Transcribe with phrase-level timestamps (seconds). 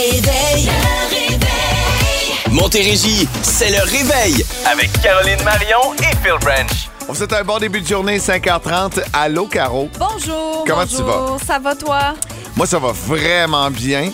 [0.00, 0.66] réveil.
[0.66, 2.52] Le réveil.
[2.52, 6.90] Montérégie, c'est le réveil avec Caroline Marion et Phil Branch.
[7.08, 9.00] On vous souhaite un bon début de journée, 5h30.
[9.14, 9.88] Allô, Caro?
[9.98, 10.64] Bonjour.
[10.66, 10.98] Comment bonjour.
[10.98, 11.46] tu vas?
[11.46, 12.14] Ça va, toi?
[12.56, 14.10] Moi, ça va vraiment bien.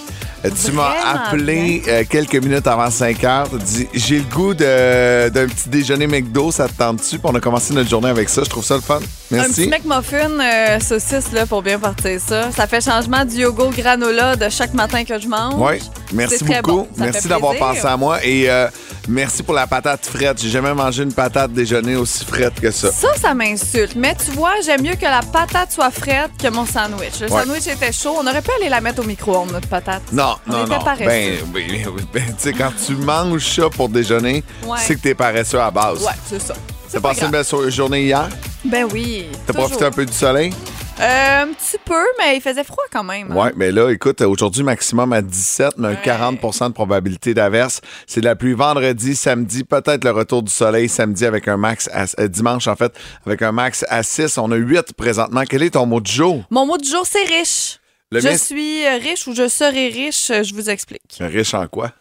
[0.64, 3.48] Tu m'as appelé euh, quelques minutes avant 5 heures.
[3.50, 7.18] Tu dis J'ai le goût de- d'un petit déjeuner McDo, ça te tente-tu?
[7.18, 8.42] Puis on a commencé notre journée avec ça.
[8.44, 8.98] Je trouve ça le fun.
[9.32, 9.66] Un Merci.
[9.66, 12.52] petit McMuffin euh, saucisse là, pour bien partir ça.
[12.52, 15.54] Ça fait changement du yogourt granola de chaque matin que je mange.
[15.56, 15.80] Oui,
[16.12, 16.70] merci beaucoup.
[16.82, 16.88] bon.
[16.98, 18.22] Merci d'avoir pensé à moi.
[18.24, 18.68] Et euh,
[19.08, 20.40] merci pour la patate frette.
[20.42, 22.92] J'ai jamais mangé une patate déjeuner aussi frette que ça.
[22.92, 23.94] Ça, ça m'insulte.
[23.96, 27.20] Mais tu vois, j'aime mieux que la patate soit frette que mon sandwich.
[27.22, 27.40] Le Ouais.
[27.42, 28.14] sandwich était chaud.
[28.20, 30.02] On aurait pu aller la mettre au micro-ondes, notre patate.
[30.12, 30.84] Non, On non, était non.
[30.84, 31.06] paresseux.
[31.06, 34.78] Ben, oui, ben, tu sais, quand tu manges ça pour déjeuner, Ouais.
[34.82, 36.02] c'est que t'es paresseux à base.
[36.02, 36.54] Ouais, c'est ça.
[36.92, 38.28] T'as pas passé une belle so- journée hier?
[38.64, 39.26] Ben oui.
[39.46, 39.68] T'as toujours.
[39.68, 40.52] profité un peu du soleil?
[41.00, 43.32] Euh, un petit peu, mais il faisait froid quand même.
[43.32, 43.34] hein.
[43.36, 45.98] Oui, mais là, écoute, aujourd'hui, maximum à 17, mais un Ouais.
[46.04, 47.80] 40% de probabilité d'averse.
[48.06, 51.88] C'est de la pluie vendredi, samedi, peut-être le retour du soleil samedi avec un max
[51.92, 52.92] à, euh, dimanche, en fait,
[53.26, 54.36] avec un max à 6.
[54.38, 55.42] On a 8 présentement.
[55.48, 56.44] Quel est ton mot du jour?
[56.50, 57.78] Mon mot du jour, c'est riche.
[58.10, 61.16] Le je mien, suis euh, riche ou je serai riche, je vous explique.
[61.18, 61.92] riche en quoi?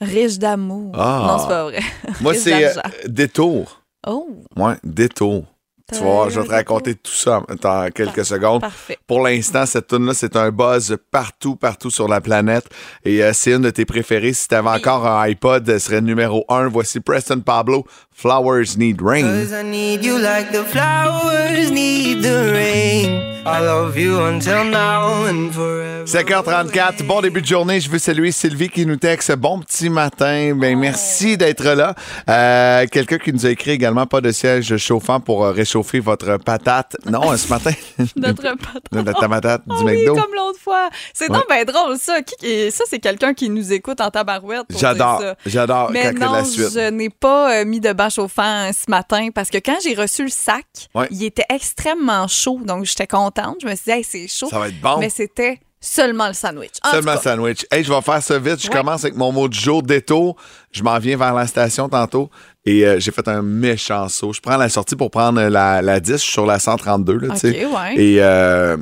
[0.00, 0.92] Riche d'amour.
[0.98, 1.24] Ah.
[1.28, 1.80] Non, c'est pas vrai.
[2.20, 3.81] Moi, Riche c'est euh, détour.
[4.06, 5.44] Oh, Ouais, détour.
[5.92, 8.62] Tu vas voir, je vais te raconter tout ça dans quelques secondes.
[8.62, 8.96] parfait.
[9.06, 12.64] Pour l'instant, cette tune là c'est un buzz partout, partout sur la planète.
[13.04, 14.32] Et euh, c'est une de tes préférées.
[14.32, 16.68] Si tu avais encore un iPod, elle serait numéro un.
[16.68, 19.22] Voici Preston Pablo, Flowers Need Rain.
[19.24, 23.28] Cause I need you like the flowers need the rain.
[23.44, 26.04] I love you until now and forever.
[26.06, 27.80] 5h34, bon début de journée.
[27.80, 29.32] Je veux saluer Sylvie qui nous texte.
[29.34, 30.54] Bon petit matin.
[30.54, 31.94] Ben, merci d'être là.
[32.28, 36.36] Euh, Quelqu'un qui nous a écrit également pas de siège chauffant pour euh, réchauffer votre
[36.36, 36.96] patate.
[37.10, 37.72] Non, ce matin.
[38.16, 39.16] Notre patate.
[39.20, 40.14] ta patate Oh du oui, McDo.
[40.14, 40.88] comme l'autre fois.
[41.12, 42.22] C'est donc bien drôle, ça.
[42.22, 44.66] Qui- ça, c'est quelqu'un qui nous écoute en tabarouette.
[44.78, 45.20] J'adore.
[45.46, 46.68] J'adore Mais quand non, la suite.
[46.74, 50.22] je n'ai pas euh, mis de bain chauffant ce matin parce que quand j'ai reçu
[50.24, 50.64] le sac,
[50.94, 51.08] Ouais.
[51.10, 52.60] il était extrêmement chaud.
[52.64, 53.56] Donc, j'étais contente.
[53.62, 54.48] Je me suis dit, hey, c'est chaud.
[54.48, 54.98] Ça va être bon.
[54.98, 56.74] Mais c'était seulement le sandwich.
[56.84, 57.66] En Seulement cas, sandwich.
[57.70, 58.62] Hey, je vais faire ça vite.
[58.62, 58.74] Je Ouais.
[58.76, 60.36] commence avec mon mot du jour, détour.
[60.70, 62.30] Je m'en viens vers la station tantôt
[62.64, 64.32] et euh, j'ai fait un méchant saut.
[64.32, 66.12] Je prends la sortie pour prendre la, la 10.
[66.12, 67.64] Je suis sur la 132, là, tu sais.
[67.64, 67.96] OK, ouais.
[68.00, 68.76] Et euh,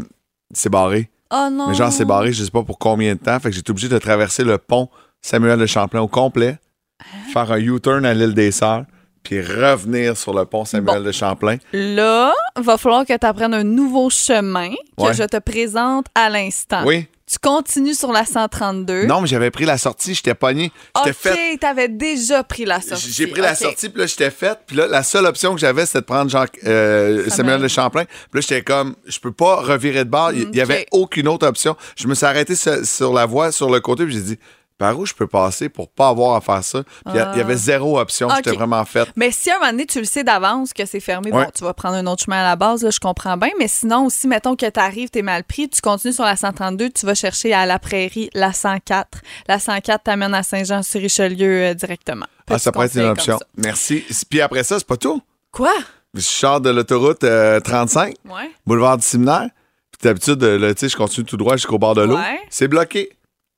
[0.53, 1.09] c'est barré.
[1.33, 1.69] Oh non.
[1.69, 3.39] Mais genre, c'est barré, je sais pas pour combien de temps.
[3.41, 4.89] Fait que j'ai été obligé de traverser le pont
[5.23, 6.59] Samuel de Champlain au complet,
[7.01, 7.33] Hein?
[7.33, 8.85] faire un U-turn à l'île des Sœurs,
[9.23, 11.05] puis revenir sur le pont Samuel Bon.
[11.05, 11.57] de Champlain.
[11.73, 15.15] Là, va falloir que tu apprennes un nouveau chemin que Ouais.
[15.15, 16.83] je te présente à l'instant.
[16.85, 17.07] Oui.
[17.31, 19.07] Tu continues sur la 132.
[19.07, 20.73] Non, mais j'avais pris la sortie, j'étais pogné.
[20.97, 23.13] OK, fait t'avais déjà pris la sortie.
[23.13, 24.59] J'ai pris la sortie, puis là, j'étais faite.
[24.67, 28.05] Puis là, la seule option que j'avais, c'était de prendre Jean, euh, Samuel de Champlain.
[28.05, 30.33] Puis là, j'étais comme, je peux pas revirer de bord.
[30.33, 31.77] Il il y avait aucune autre option.
[31.97, 34.39] Je me suis arrêté sur, sur la voie, sur le côté, puis j'ai dit,
[34.81, 36.83] par où je peux passer pour pas avoir à faire ça?
[36.83, 38.29] Puis il y avait zéro option.
[38.31, 38.37] Ah.
[38.37, 39.09] J'étais vraiment faite.
[39.15, 41.45] Mais si à un moment donné, tu le sais d'avance que c'est fermé, Ouais.
[41.45, 43.51] bon, tu vas prendre un autre chemin à la base, là, je comprends bien.
[43.59, 46.35] Mais sinon, aussi, mettons que tu arrives, tu es mal pris, tu continues sur la
[46.37, 49.19] 132, tu vas chercher à la prairie la 104.
[49.49, 52.27] La 104 t'amène à Saint-Jean-sur-Richelieu euh, directement.
[52.49, 53.39] Ah, ça pourrait être une option.
[53.59, 54.03] Merci.
[54.31, 55.21] Puis après ça, c'est pas tout.
[55.53, 55.73] Quoi?
[56.15, 58.51] Je sors de l'autoroute euh, 35, Ouais.
[58.67, 59.49] boulevard du séminaire.
[59.93, 62.17] Puis d'habitude, euh, je continue tout droit jusqu'au bord de l'eau.
[62.17, 62.41] Ouais.
[62.49, 63.11] C'est bloqué.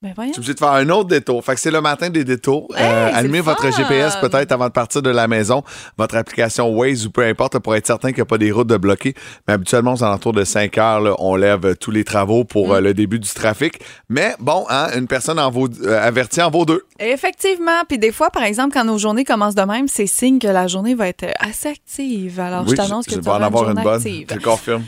[0.02, 0.32] Ben voyons.
[0.32, 1.44] Tu es obligé de faire un autre détour.
[1.44, 2.68] Fait que c'est le matin des détours.
[2.76, 3.70] Hey, Euh, allumez votre fun.
[3.70, 5.62] GPS peut-être avant de partir de la maison,
[5.96, 8.66] votre application Waze ou peu importe pour être certain qu'il n'y a pas des routes
[8.68, 9.14] de bloquées.
[9.46, 12.72] Mais habituellement, aux alentours de 5 heures, là, on lève tous les travaux pour Mm.
[12.72, 13.78] euh, le début du trafic.
[14.08, 16.82] Mais bon, hein, une personne en vaut, euh, avertie en vaut deux.
[16.98, 17.82] Effectivement.
[17.88, 20.66] Puis des fois, par exemple, quand nos journées commencent de même, c'est signe que la
[20.66, 22.40] journée va être assez active.
[22.40, 23.94] Alors, je t'annonce que tu vais en avoir une bonne.
[23.96, 24.26] active.
[24.32, 24.82] Je confirme.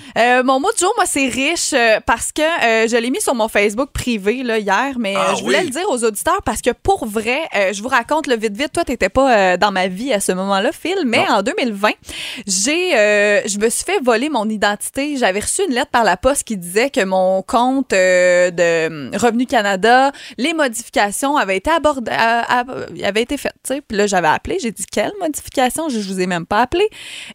[0.45, 1.75] Mon mot du jour, moi, c'est riche
[2.07, 5.43] parce que je l'ai mis sur mon Facebook privé là, hier, mais Ah euh, je
[5.45, 5.65] voulais oui?
[5.67, 8.73] le dire aux auditeurs parce que pour vrai, euh, je vous raconte le vite vite.
[8.73, 11.91] Toi, t'étais pas euh, dans ma vie à ce moment-là, Phil, mais en 2020,
[12.47, 15.17] j'ai, euh, je me suis fait voler mon identité.
[15.19, 20.11] J'avais reçu une lettre par la poste qui disait que mon compte de Revenu Canada,
[20.39, 23.55] les modifications avaient été abordées, avaient été faites.
[23.87, 25.89] Puis là, j'avais appelé, j'ai dit quelle modification?
[25.89, 26.89] Je, je vous ai même pas appelé.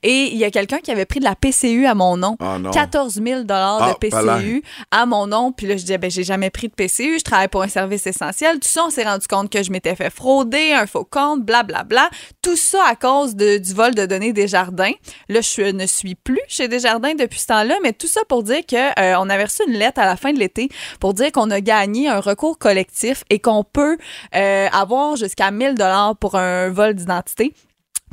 [0.03, 2.35] Et il y a quelqu'un qui avait pris de la PCU à mon nom.
[2.39, 2.71] Oh non.
[2.71, 4.37] 14 000 Ah, de voilà.
[4.37, 5.51] PCU à mon nom.
[5.51, 7.19] Puis là, je disais, ben, j'ai jamais pris de PCU.
[7.19, 8.53] Je travaille pour un service essentiel.
[8.59, 12.09] Tout ça, on s'est rendu compte que je m'étais fait frauder, un faux compte, blablabla.
[12.41, 14.93] Tout ça à cause de- du vol de données des jardins.
[15.27, 18.65] Là, je ne suis plus chez Desjardins depuis ce temps-là, mais tout ça pour dire
[18.65, 20.69] que euh, on avait reçu une lettre à la fin de l'été
[21.01, 23.97] pour dire qu'on a gagné un recours collectif et qu'on peut
[24.37, 27.53] euh, avoir jusqu'à 1000 dollars pour un vol d'identité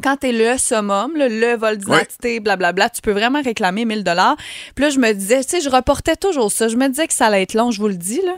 [0.03, 4.37] quand t'es le summum, le, le vol d'identité, blablabla, tu peux vraiment réclamer 1000 dollars.
[4.75, 6.69] Puis là, je me disais, tu sais, je reportais toujours ça.
[6.69, 8.35] Je me disais que ça allait être long, je vous le dis, là.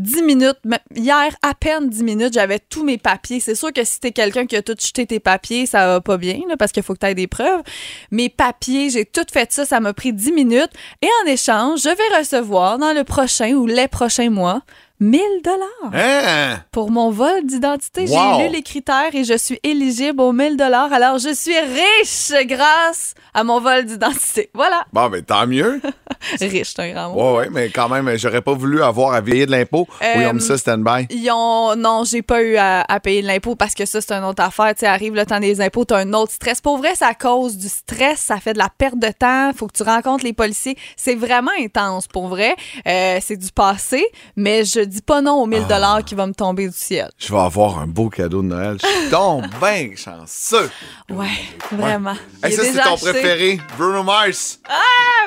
[0.00, 0.58] 10 minutes,
[0.94, 3.40] hier, à peine 10 minutes, j'avais tous mes papiers.
[3.40, 6.16] C'est sûr que si t'es quelqu'un qui a tout jeté tes papiers, ça va pas
[6.16, 7.62] bien, là, parce qu'il faut que tu aies des preuves.
[8.10, 10.70] Mes papiers, j'ai tout fait ça, ça m'a pris 10 minutes.
[11.02, 14.62] Et en échange, je vais recevoir dans le prochain ou les prochains mois
[15.00, 16.58] 1000 dollars Hein?
[16.72, 18.02] pour mon vol d'identité.
[18.06, 18.38] Wow.
[18.38, 20.92] J'ai lu les critères et je suis éligible aux 1000 dollars.
[20.92, 24.50] Alors, je suis riche grâce à mon vol d'identité.
[24.54, 24.84] Voilà.
[24.92, 25.80] Bon, ben tant mieux.
[26.40, 27.32] riche, c'est un grand mot.
[27.32, 29.86] Ouais, ouais, mais quand même, j'aurais pas voulu avoir à payer de l'impôt.
[30.00, 31.06] Oui, on me ça, stand-by.
[31.10, 31.74] Ils ont...
[31.76, 34.42] Non, j'ai pas eu à, à payer de l'impôt parce que ça, c'est une autre
[34.42, 34.74] affaire.
[34.74, 36.60] Tu arrive le temps des impôts, t'as un autre stress.
[36.60, 39.52] Pour vrai, à cause du stress, ça fait de la perte de temps.
[39.56, 40.76] Faut que tu rencontres les policiers.
[40.96, 42.54] C'est vraiment intense, pour vrai.
[42.86, 44.04] Euh, c'est du passé,
[44.36, 45.68] mais je dis pas non aux 1000 Ah.
[45.68, 47.10] dollars qui vont me tomber du ciel.
[47.18, 48.76] Je vais avoir un beau cadeau de Noël.
[48.82, 50.70] Je suis donc bien chanceux.
[51.08, 51.28] Ouais,
[51.72, 52.14] vraiment.
[52.42, 53.10] Il Hey, ça, c'est ton acheté.
[53.10, 53.60] préféré.
[53.78, 54.58] Bruno Mars.
[54.68, 54.74] Ah,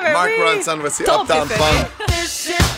[0.02, 0.56] ben Mark oui.
[0.56, 2.73] Ronson, voici Ton Uptown préféré.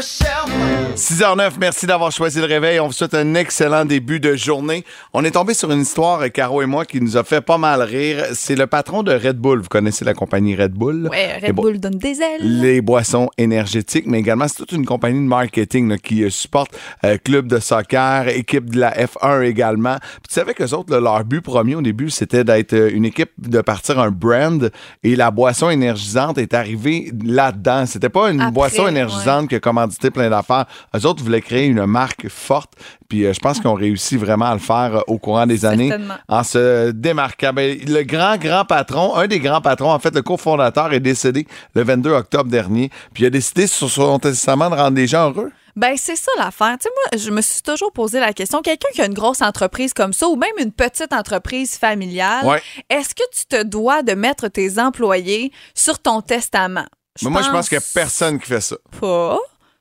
[0.00, 0.52] Funk.
[0.94, 2.78] 6h09, merci d'avoir choisi le réveil.
[2.78, 4.84] On vous souhaite un excellent début de journée.
[5.12, 7.58] On est tombé sur une histoire, euh, Caro et moi, qui nous a fait pas
[7.58, 8.26] mal rire.
[8.34, 9.60] C'est le patron de Red Bull.
[9.60, 11.08] Vous connaissez la compagnie Red Bull?
[11.10, 12.60] Ouais, Les Red Bull donne des ailes.
[12.60, 16.70] les boissons énergétiques, mais également c'est toute une compagnie de marketing là, qui euh, supporte
[17.04, 19.96] euh, club de soccer, équipe de la F1 également.
[20.00, 23.04] Puis tu savais que autres, là, leur but premier au début, c'était d'être euh, une
[23.04, 24.70] équipe, de partir un brand,
[25.02, 27.86] et la boisson énergisante est arrivée là-dedans.
[27.86, 29.60] C'était pas une Après, boisson énergisante qui a
[30.10, 30.66] plein d'affaires.
[30.96, 32.72] Eux autres voulaient créer une marque forte,
[33.08, 35.64] puis euh, je pense qu'ils ont réussi vraiment à le faire euh, au courant des
[35.64, 35.92] années
[36.28, 37.52] en se démarquant.
[37.52, 41.46] Ben, le grand, grand patron, un des grands patrons, en fait, le cofondateur est décédé
[41.74, 42.90] le 22 octobre dernier.
[43.14, 45.50] Puis il a décidé sur son testament de rendre les gens heureux.
[45.76, 46.76] Ben, c'est ça l'affaire.
[46.80, 48.62] Tu sais, moi, je me suis toujours posé la question.
[48.62, 52.60] Quelqu'un qui a une grosse entreprise comme ça, ou même une petite entreprise familiale, Ouais.
[52.90, 56.86] est-ce que tu te dois de mettre tes employés sur ton testament?
[57.22, 58.76] Mais moi, je pense qu'il n'y a personne qui fait ça.
[59.00, 59.38] pas.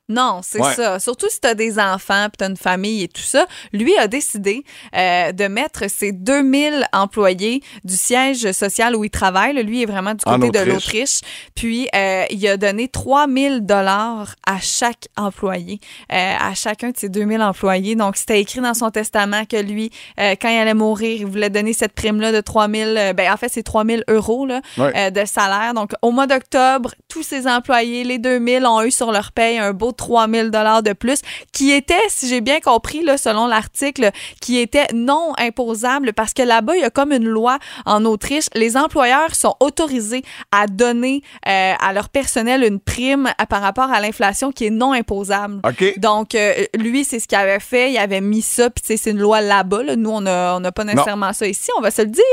[0.09, 0.73] Non, c'est Ouais.
[0.73, 0.99] ça.
[0.99, 3.45] Surtout si tu as des enfants, puis tu as une famille et tout ça.
[3.73, 4.63] Lui a décidé
[4.95, 9.53] euh, de mettre ses 2000 employés du siège social où il travaille.
[9.63, 10.73] Lui est vraiment du côté de Autriche.
[10.73, 11.19] l'Autriche.
[11.55, 15.79] Puis, euh, il a donné 3000 dollars à chaque employé,
[16.13, 17.95] euh, à chacun de ses 2000 employés.
[17.95, 21.49] Donc, c'était écrit dans son testament que lui, euh, quand il allait mourir, il voulait
[21.49, 24.93] donner cette prime-là de 3000, euh, ben, en fait, c'est 3000 euros là, Ouais.
[24.95, 25.73] euh, de salaire.
[25.73, 29.73] Donc, au mois d'octobre, tous ses employés, les 2000, ont eu sur leur paye un
[29.73, 31.19] beau 3000 dollars de plus,
[31.51, 34.11] qui était, si j'ai bien compris, là, selon l'article,
[34.41, 38.45] qui était non imposable parce que là-bas, il y a comme une loi en Autriche.
[38.53, 43.99] Les employeurs sont autorisés à donner euh, à leur personnel une prime par rapport à
[43.99, 45.59] l'inflation qui est non imposable.
[45.67, 45.99] OK?
[45.99, 47.91] Donc, euh, lui, c'est ce qu'il avait fait.
[47.91, 49.83] Il avait mis ça, puis c'est une loi là-bas.
[49.83, 49.95] là.
[49.95, 52.23] Nous, on n'a on n'a pas nécessairement ça ici, on va se le dire.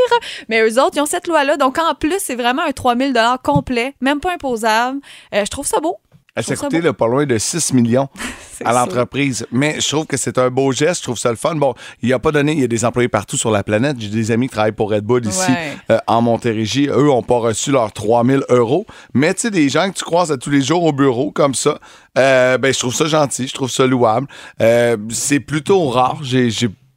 [0.48, 1.56] Mais eux autres, ils ont cette loi-là.
[1.56, 5.00] Donc, en plus, c'est vraiment un 3000 complet, même pas imposable.
[5.34, 5.96] Euh, je trouve ça beau.
[6.36, 8.08] Elle s'est coûté pas loin de 6 millions
[8.64, 9.46] à l'entreprise.
[9.52, 11.00] Mais je trouve que c'est un beau geste.
[11.00, 11.54] Je trouve ça le fun.
[11.54, 13.96] Bon, il a pas donné, il y a des employés partout sur la planète.
[14.00, 15.76] J'ai des amis qui travaillent pour Red Bull ici Ouais.
[15.90, 16.86] euh, en Montérégie.
[16.88, 18.84] Eux ont pas reçu leurs 3000 euros.
[19.14, 21.54] Mais tu sais, des gens que tu croises à tous les jours au bureau comme
[21.54, 21.78] ça,
[22.18, 23.46] euh, ben, je trouve ça gentil.
[23.46, 24.26] Je trouve ça louable.
[24.60, 26.18] Euh, c'est plutôt rare.
[26.22, 26.50] J'ai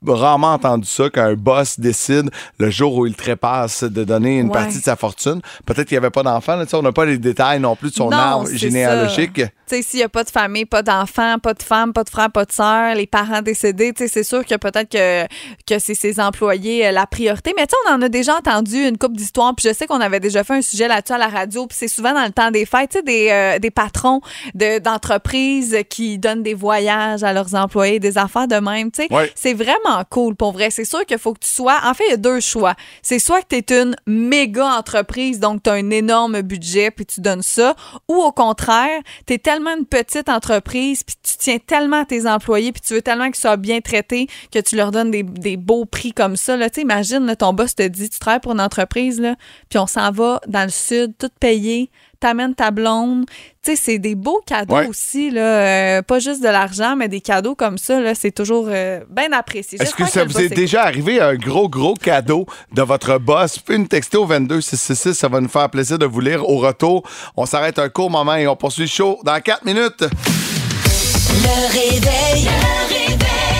[0.05, 2.29] rarement entendu ça qu'un boss décide
[2.59, 4.53] le jour où il trépasse de donner une Ouais.
[4.53, 5.41] partie de sa fortune.
[5.65, 6.61] Peut-être qu'il n'y avait pas d'enfant.
[6.73, 9.41] On n'a pas les détails non plus de son Non, arbre généalogique.
[9.69, 12.45] S'il n'y a pas de famille, pas d'enfants, pas de femmes, pas de frères, pas
[12.45, 15.25] de sœurs, les parents décédés, c'est sûr que peut-être que,
[15.68, 17.54] que c'est ses employés euh, la priorité.
[17.57, 20.44] Mais on en a déjà entendu une couple d'histoires, puis je sais qu'on avait déjà
[20.45, 22.97] fait un sujet là-dessus à la radio, puis c'est souvent dans le temps des fêtes,
[23.06, 24.21] des, euh, des patrons
[24.56, 28.89] de- d'entreprises qui donnent des voyages à leurs employés, des affaires de même.
[29.11, 29.31] Ouais.
[29.35, 30.69] C'est vraiment cool, pour vrai.
[30.69, 31.79] C'est sûr qu'il faut que tu sois...
[31.83, 32.75] En fait, il y a deux choix.
[33.01, 37.06] C'est soit que tu es une méga entreprise, donc tu as un énorme budget, puis
[37.06, 37.75] tu donnes ça,
[38.07, 42.27] ou au contraire, tu es tellement une petite entreprise, puis tu tiens tellement à tes
[42.27, 45.57] employés, puis tu veux tellement qu'ils soient bien traités, que tu leur donnes des, des
[45.57, 46.57] beaux prix comme ça.
[46.57, 46.69] Là.
[46.69, 49.35] Tu là, ton boss te dit, tu travailles pour une entreprise, là,
[49.69, 51.89] puis on s'en va dans le sud, tout payé,
[52.19, 53.26] t'amènes ta blonde.
[53.64, 54.88] Tu sais, c'est des beaux cadeaux Ouais.
[54.88, 55.42] aussi, là.
[55.42, 59.31] euh, pas juste de l'argent, mais des cadeaux comme ça, là, c'est toujours euh, bien
[59.33, 59.81] apprécié.
[59.81, 63.59] Est-ce que ça vous est déjà arrivé un gros, gros cadeau de votre boss?
[63.90, 66.47] Texter au 22666, ça va nous faire plaisir de vous lire.
[66.47, 67.04] Au retour,
[67.36, 70.02] on s'arrête un court moment et on poursuit le show dans 4 minutes.
[70.02, 72.45] Le réveil.
[72.45, 73.56] Le réveil.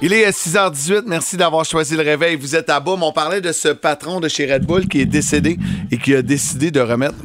[0.00, 2.36] Il est 6h18, merci d'avoir choisi le réveil.
[2.36, 3.02] Vous êtes à Boum.
[3.02, 5.58] On parlait de ce patron de chez Red Bull qui est décédé
[5.90, 7.16] et qui a décidé de remettre...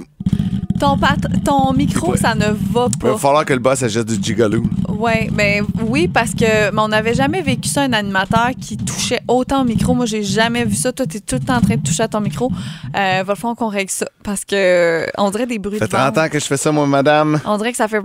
[0.80, 3.18] Ton, pat- ton micro, ça ne va Il va pas.
[3.18, 4.64] falloir que le boss achète du gigolo.
[4.98, 9.22] Ouais, ben oui, parce que mais on n'avait jamais vécu ça, un animateur qui touchait
[9.28, 9.94] autant au micro.
[9.94, 10.92] Moi, j'ai jamais vu ça.
[10.92, 12.52] Toi, t'es tout le temps en train de toucher à ton micro.
[12.96, 14.06] Euh, va falloir qu'on règle ça.
[14.24, 16.12] Parce que on dirait des bruits Ça fait de vent.
[16.12, 17.40] 30 ans que je fais ça, moi, madame.
[17.46, 18.02] On dirait que ça fait.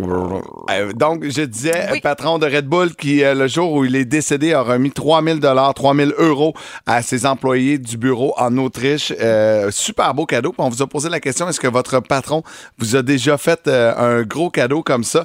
[0.00, 2.00] Euh, donc, je disais, Oui.
[2.00, 5.38] patron de Red Bull, qui, euh, le jour où il est décédé, a remis 3000
[5.40, 6.54] dollars, 3000 euros
[6.86, 9.12] à ses employés du bureau en Autriche.
[9.20, 10.52] Euh, super beau cadeau.
[10.52, 12.42] Puis on vous a posé la question, est-ce que votre patron
[12.78, 15.24] vous a déjà fait un gros cadeau comme ça?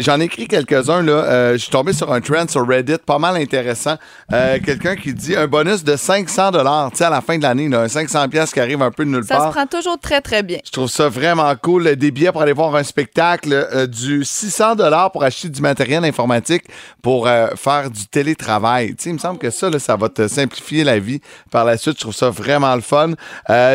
[0.00, 1.12] J'en ai écrit quelques-uns, là.
[1.12, 3.96] Euh, je suis tombé sur un trend sur Reddit, pas mal intéressant.
[4.32, 7.42] Euh, Quelqu'un qui dit un bonus de 500 dollars, tu sais, à la fin de
[7.42, 9.48] l'année, un 500 pièces qui arrive un peu de nulle Ça part.
[9.48, 10.58] se prend toujours très, très bien.
[10.64, 11.94] Je trouve ça vraiment cool.
[11.96, 16.04] Des billets pour aller voir un spectacle, euh, du 600 dollars pour acheter du matériel
[16.04, 16.64] informatique
[17.02, 17.26] pour
[17.56, 18.94] faire du télétravail.
[18.94, 21.64] Tu sais, il me semble que ça, là, ça va te simplifier la vie par
[21.64, 21.96] la suite.
[21.96, 23.10] Je trouve ça vraiment le fun.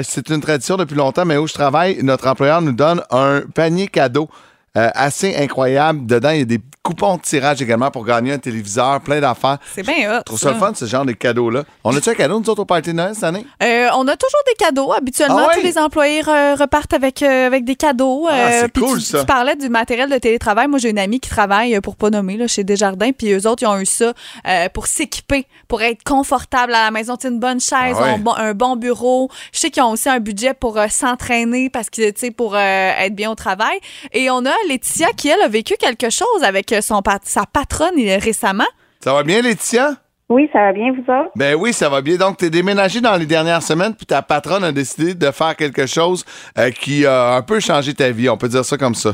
[0.04, 3.88] C'est une tradition depuis longtemps, mais où je travaille, notre employeur nous donne un panier
[3.88, 4.30] cadeau.
[4.78, 6.06] Euh, assez incroyable.
[6.06, 9.58] Dedans, il y a des coupons de tirage également pour gagner un téléviseur, plein d'affaires.
[9.76, 10.20] C'est bien hot.
[10.20, 11.64] Je trouve ça le fun, ce genre de cadeaux-là.
[11.84, 13.46] On a-tu un cadeau, nous autres, au Party Noël cette année?
[13.62, 14.94] Euh, on a toujours des cadeaux.
[14.94, 15.56] Habituellement, Ah ouais?
[15.60, 18.28] tous les employés re- repartent avec, euh, avec des cadeaux.
[18.30, 19.20] Ah, c'est puis cool, tu, ça.
[19.20, 20.68] tu parlais du matériel de télétravail.
[20.68, 23.12] Moi, j'ai une amie qui travaille, euh, pour pas nommer, là, chez Desjardins.
[23.12, 24.14] Puis eux autres, ils ont eu ça
[24.48, 27.18] euh, pour s'équiper, pour être confortable à la maison.
[27.18, 28.10] Tu sais, une bonne chaise, Ah ouais.
[28.12, 29.30] un, bon, un bon bureau.
[29.52, 32.56] Je sais qu'ils ont aussi un budget pour euh, s'entraîner parce que, tu sais, pour
[32.56, 33.78] euh, être bien au travail.
[34.14, 37.44] Et on a Laetitia qui, elle, a vécu quelque chose avec euh, son pat- sa
[37.46, 38.64] patronne euh, récemment?
[39.00, 39.92] Ça va bien, Laetitia?
[40.30, 41.32] Oui, ça va bien, vous autres?
[41.36, 42.18] Ben oui, ça va bien.
[42.18, 45.56] Donc, tu es déménagé dans les dernières semaines, puis ta patronne a décidé de faire
[45.56, 46.26] quelque chose
[46.58, 48.30] euh, qui a un peu changé ta vie.
[48.30, 49.12] On peut dire ça comme ça.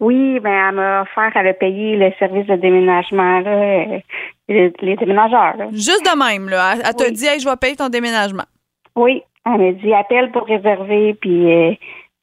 [0.00, 3.98] Oui, ben elle m'a offert, elle a payé le service de déménagement, là, euh,
[4.48, 5.56] les, les déménageurs.
[5.58, 5.66] là.
[5.72, 6.74] Juste de même, là.
[6.82, 7.12] Elle, Oui.
[7.12, 8.44] dit, hey, je vais payer ton déménagement.
[8.96, 11.72] Oui, elle m'a dit appelle pour réserver, puis euh,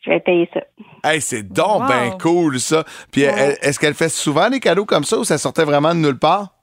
[0.07, 0.61] je vais payer ça.
[1.03, 1.87] Hey, c'est donc Wow.
[1.87, 2.83] ben cool, ça.
[3.11, 3.33] Puis, Ouais.
[3.37, 6.17] elle- est-ce qu'elle fait souvent des cadeaux comme ça ou ça sortait vraiment de nulle
[6.17, 6.53] part?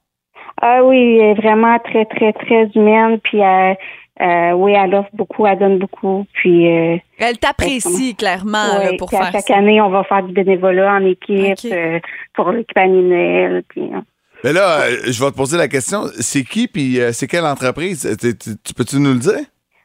[0.61, 3.75] Ah oui, elle est vraiment très, très, très humaine, puis euh,
[4.21, 9.09] euh, oui, elle offre beaucoup, elle donne beaucoup, puis euh, Elle t'apprécie clairement là, pour
[9.09, 9.57] puis à faire chaque ça.
[9.57, 11.99] année, on va faire du bénévolat en équipe euh,
[12.35, 13.99] pour le Noël, puis euh,
[14.45, 16.03] Mais là, euh, je vais te poser la question.
[16.21, 18.17] C'est qui, puis euh, c'est quelle entreprise?
[18.21, 19.41] Tu- tu- tu peux-tu nous le dire?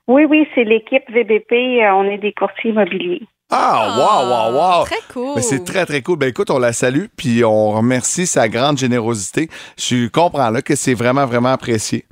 [0.07, 1.51] oui, oui, c'est l'équipe VBP,
[1.83, 3.21] euh, on est des courtiers immobiliers.
[3.51, 4.85] Ah, wow, wow, wow.
[4.85, 5.33] Très cool.
[5.35, 6.17] Mais c'est très, très cool.
[6.17, 9.49] Ben écoute, on la salue, puis on remercie sa grande générosité.
[9.77, 12.05] Je comprends là que c'est vraiment, vraiment apprécié.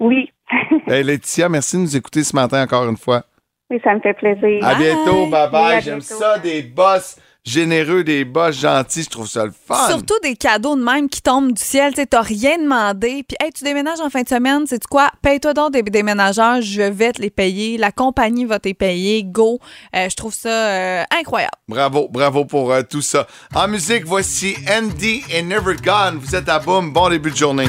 [0.00, 0.30] Oui,
[0.86, 3.22] Laetitia, merci de nous écouter ce matin encore une fois.
[3.70, 4.62] oui, ça me fait plaisir.
[4.64, 4.84] À Bye.
[4.84, 5.80] bientôt, bye bye.
[5.82, 9.02] J'aime ça, des boss généreux, des boss gentils.
[9.02, 9.88] Je trouve ça le fun.
[9.88, 11.94] Surtout des cadeaux de même qui tombent du ciel.
[11.94, 13.24] Tu t'as rien demandé.
[13.26, 14.64] Puis, hey, tu déménages en fin de semaine.
[14.66, 15.10] C'est quoi?
[15.22, 16.62] Paye-toi donc des déménageurs.
[16.62, 17.76] Je vais te les payer.
[17.78, 19.22] La compagnie va te les payer.
[19.24, 19.58] Go.
[19.94, 21.56] Euh, je trouve ça euh, incroyable.
[21.68, 23.26] Bravo, bravo pour euh, tout ça.
[23.54, 26.18] En musique, voici Andy et Never Gone.
[26.18, 26.92] Vous êtes à boum.
[26.92, 27.68] Bon début de journée.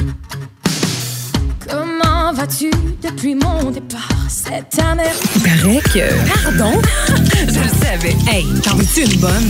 [2.36, 2.70] Comment vas-tu
[3.02, 4.08] depuis mon départ?
[4.28, 5.04] Cette année?
[5.42, 6.44] Paraît que.
[6.44, 6.80] Pardon?
[7.32, 8.16] Je le savais.
[8.30, 9.46] Hey, t'en veux-tu une bonne?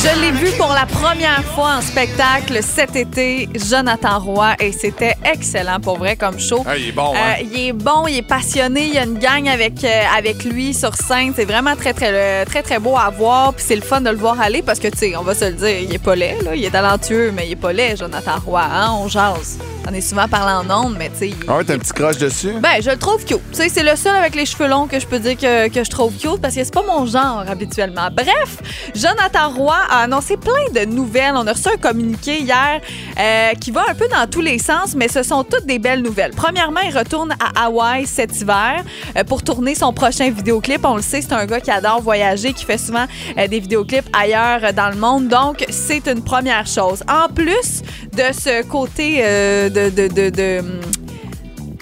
[0.00, 5.16] Je l'ai vu pour la première fois en spectacle cet été, Jonathan Roy, et c'était
[5.24, 6.62] excellent pour vrai comme show.
[6.64, 7.34] Ah, il est bon, hein?
[7.40, 10.44] Euh, il est bon, il est passionné, il y a une gang avec, euh, avec
[10.44, 11.32] lui sur scène.
[11.34, 13.52] C'est vraiment très, très, euh, très, très beau à voir.
[13.54, 15.46] Puis c'est le fun de le voir aller parce que, tu sais, on va se
[15.46, 16.54] le dire, il est pas laid, là.
[16.54, 18.62] Il est talentueux, mais il est pas laid, Jonathan Roy.
[18.62, 18.90] Hein?
[19.00, 19.58] On jase.
[19.90, 21.34] On est souvent parlé en ondes, mais tu sais.
[21.48, 22.52] Ah ouais, t'as un petit croche dessus?
[22.60, 23.40] ben, je le trouve cute.
[23.50, 25.82] Tu sais, c'est le seul avec les cheveux longs que je peux dire que, que
[25.82, 28.08] je trouve cute parce que c'est pas mon genre habituellement.
[28.12, 28.58] Bref,
[28.94, 31.34] Jonathan Roy a annoncé plein de nouvelles.
[31.34, 32.80] On a reçu un communiqué hier
[33.18, 36.02] euh, qui va un peu dans tous les sens, mais ce sont toutes des belles
[36.02, 36.32] nouvelles.
[36.36, 38.84] Premièrement, il retourne à Hawaï cet hiver
[39.16, 40.84] euh, pour tourner son prochain vidéoclip.
[40.84, 44.08] On le sait, c'est un gars qui adore voyager, qui fait souvent euh, des vidéoclips
[44.12, 45.28] ailleurs dans le monde.
[45.28, 47.02] Donc, c'est une première chose.
[47.08, 50.80] En plus de ce côté de, de, de, de, hum,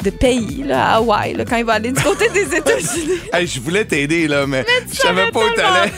[0.02, 3.20] de pays, là, à Hawaï, là, quand il va aller du côté des États-Unis.
[3.32, 5.92] Hey, je voulais t'aider, là, mais, je savais pas où t'allais.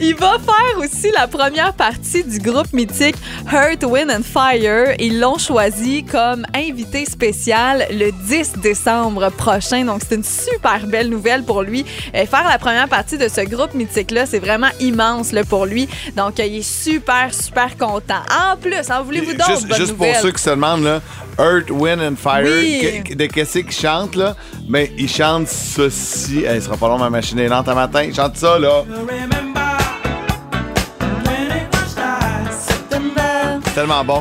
[0.00, 3.16] Il va faire aussi la première partie du groupe mythique
[3.52, 4.94] Earth, Wind and Fire.
[4.98, 9.84] Ils l'ont choisi comme invité spécial le 10 décembre prochain.
[9.84, 11.84] Donc, c'est une super belle nouvelle pour lui.
[12.14, 15.88] Euh, faire la première partie de ce groupe mythique-là, c'est vraiment immense là, pour lui.
[16.16, 18.22] Donc, il est super, super content.
[18.30, 21.00] En plus, en voulez-vous d'autres Juste, bonnes juste pour ceux qui se demandent, là,
[21.38, 23.02] Earth, Wind and Fire, Oui.
[23.04, 24.34] que- de qu'est-ce qu'ils chantent, là?
[24.68, 26.44] Ben, ils chantent ceci.
[26.52, 28.02] Il sera pas long, ma machine est lente un matin.
[28.02, 28.84] Ils chantent ça, là.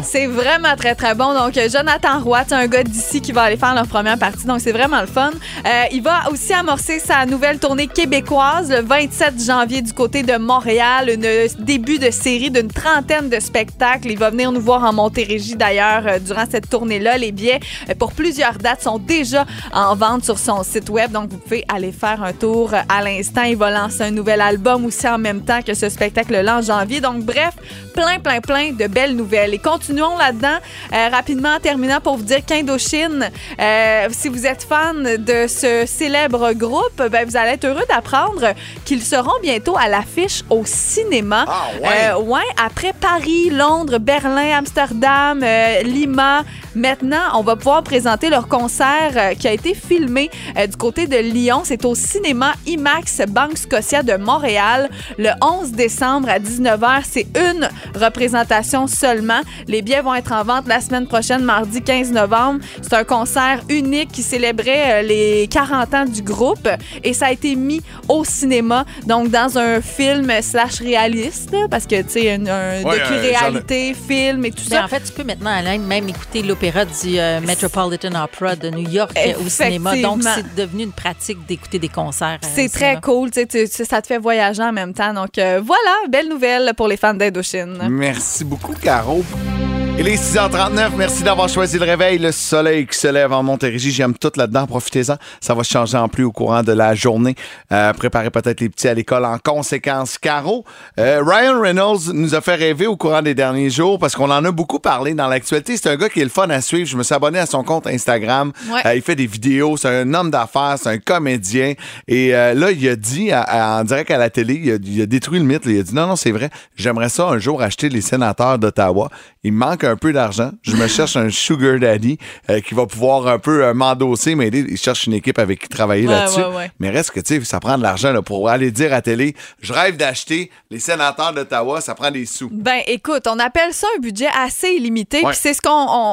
[0.03, 1.33] C'est vraiment très, très bon.
[1.33, 4.45] Donc, euh, Jonathan Roy, c'est un gars d'ici qui va aller faire leur première partie.
[4.45, 5.31] Donc, c'est vraiment le fun.
[5.65, 10.37] Euh, il va aussi amorcer sa nouvelle tournée québécoise le 27 janvier du côté de
[10.37, 11.09] Montréal.
[11.09, 14.11] Un début de série d'une trentaine de spectacles.
[14.11, 17.17] Il va venir nous voir en Montérégie, d'ailleurs, euh, durant cette tournée-là.
[17.17, 17.59] Les billets
[17.89, 21.11] euh, pour plusieurs dates sont déjà en vente sur son site web.
[21.11, 23.43] Donc, vous pouvez aller faire un tour euh, à l'instant.
[23.43, 26.99] Il va lancer un nouvel album aussi en même temps que ce spectacle-là en janvier.
[26.99, 27.53] Donc, bref,
[27.93, 29.44] plein, plein, plein de belles nouvelles.
[29.53, 30.57] Et continuons là-dedans
[30.93, 35.85] euh, rapidement en terminant pour vous dire qu'Indochine, euh, si vous êtes fan de ce
[35.85, 38.53] célèbre groupe, ben, vous allez être heureux d'apprendre
[38.85, 41.45] qu'ils seront bientôt à l'affiche au cinéma.
[41.47, 41.89] Ah, ouais?
[42.09, 46.43] Euh, ouais, après Paris, Londres, Berlin, Amsterdam, euh, Lima.
[46.75, 51.07] Maintenant, on va pouvoir présenter leur concert euh, qui a été filmé euh, du côté
[51.07, 51.61] de Lyon.
[51.63, 57.03] C'est au cinéma IMAX Banque Scotia de Montréal le 11 décembre à 19h.
[57.09, 59.34] C'est une représentation seulement.
[59.67, 62.59] Les billets vont être en vente la semaine prochaine, mardi 15 novembre.
[62.81, 66.67] C'est un concert unique qui célébrait euh, les 40 ans du groupe
[67.03, 72.01] et ça a été mis au cinéma, donc dans un film slash réaliste, parce que,
[72.01, 74.85] tu sais, un, un Ouais, docu-réalité, film et tout Ben, ça.
[74.85, 78.89] en fait, tu peux maintenant, Alain, même écouter l'opéra du euh, Metropolitan Opera de New
[78.89, 79.95] York euh, au cinéma.
[79.97, 82.39] Donc, c'est devenu une pratique d'écouter des concerts.
[82.43, 83.01] euh, C'est très cinéma.
[83.01, 85.13] cool, tu sais, ça te fait voyager en même temps.
[85.13, 87.77] Donc euh, voilà, belle nouvelle pour les fans d'Indochine.
[87.89, 89.23] Merci beaucoup, Caro.
[89.33, 89.84] you.
[89.97, 90.89] Il est 6h39.
[90.97, 92.17] Merci d'avoir choisi le réveil.
[92.19, 93.91] Le soleil qui se lève en Montérégie.
[93.91, 94.67] J'aime tout là-dedans.
[94.67, 95.15] Profitez-en.
[95.39, 97.33] Ça va changer en plus au courant de la journée.
[97.71, 100.17] Euh, préparez peut-être les petits à l'école en conséquence.
[100.17, 100.65] Caro,
[100.99, 104.43] euh, Ryan Reynolds nous a fait rêver au courant des derniers jours parce qu'on en
[104.43, 105.77] a beaucoup parlé dans l'actualité.
[105.77, 106.87] C'est un gars qui est le fun à suivre.
[106.89, 108.51] Je me suis abonné à son compte Instagram.
[108.69, 108.81] Ouais.
[108.85, 109.77] Euh, il fait des vidéos.
[109.77, 110.75] C'est un homme d'affaires.
[110.77, 111.73] C'est un comédien.
[112.09, 114.75] Et euh, là, il a dit à- à- en direct à la télé, il a,
[114.83, 115.63] il a détruit le mythe.
[115.65, 116.49] Il a dit non, non, c'est vrai.
[116.75, 119.09] J'aimerais ça un jour acheter les sénateurs d'Ottawa.
[119.43, 120.51] Il me manque un peu d'argent.
[120.63, 122.17] Je me cherche un sugar daddy
[122.49, 124.65] euh, qui va pouvoir un peu euh, m'endosser, m'aider.
[124.67, 126.39] Il cherche une équipe avec qui travailler Ouais, là-dessus.
[126.41, 126.71] ouais, ouais.
[126.79, 129.35] Mais reste que, tu sais, ça prend de l'argent là, pour aller dire à télé,
[129.61, 131.81] je rêve d'acheter les sénateurs d'Ottawa.
[131.81, 132.49] Ça prend des sous.
[132.51, 135.21] Ben, écoute, on appelle ça un budget assez illimité.
[135.23, 135.69] Puis c'est ce qu'on.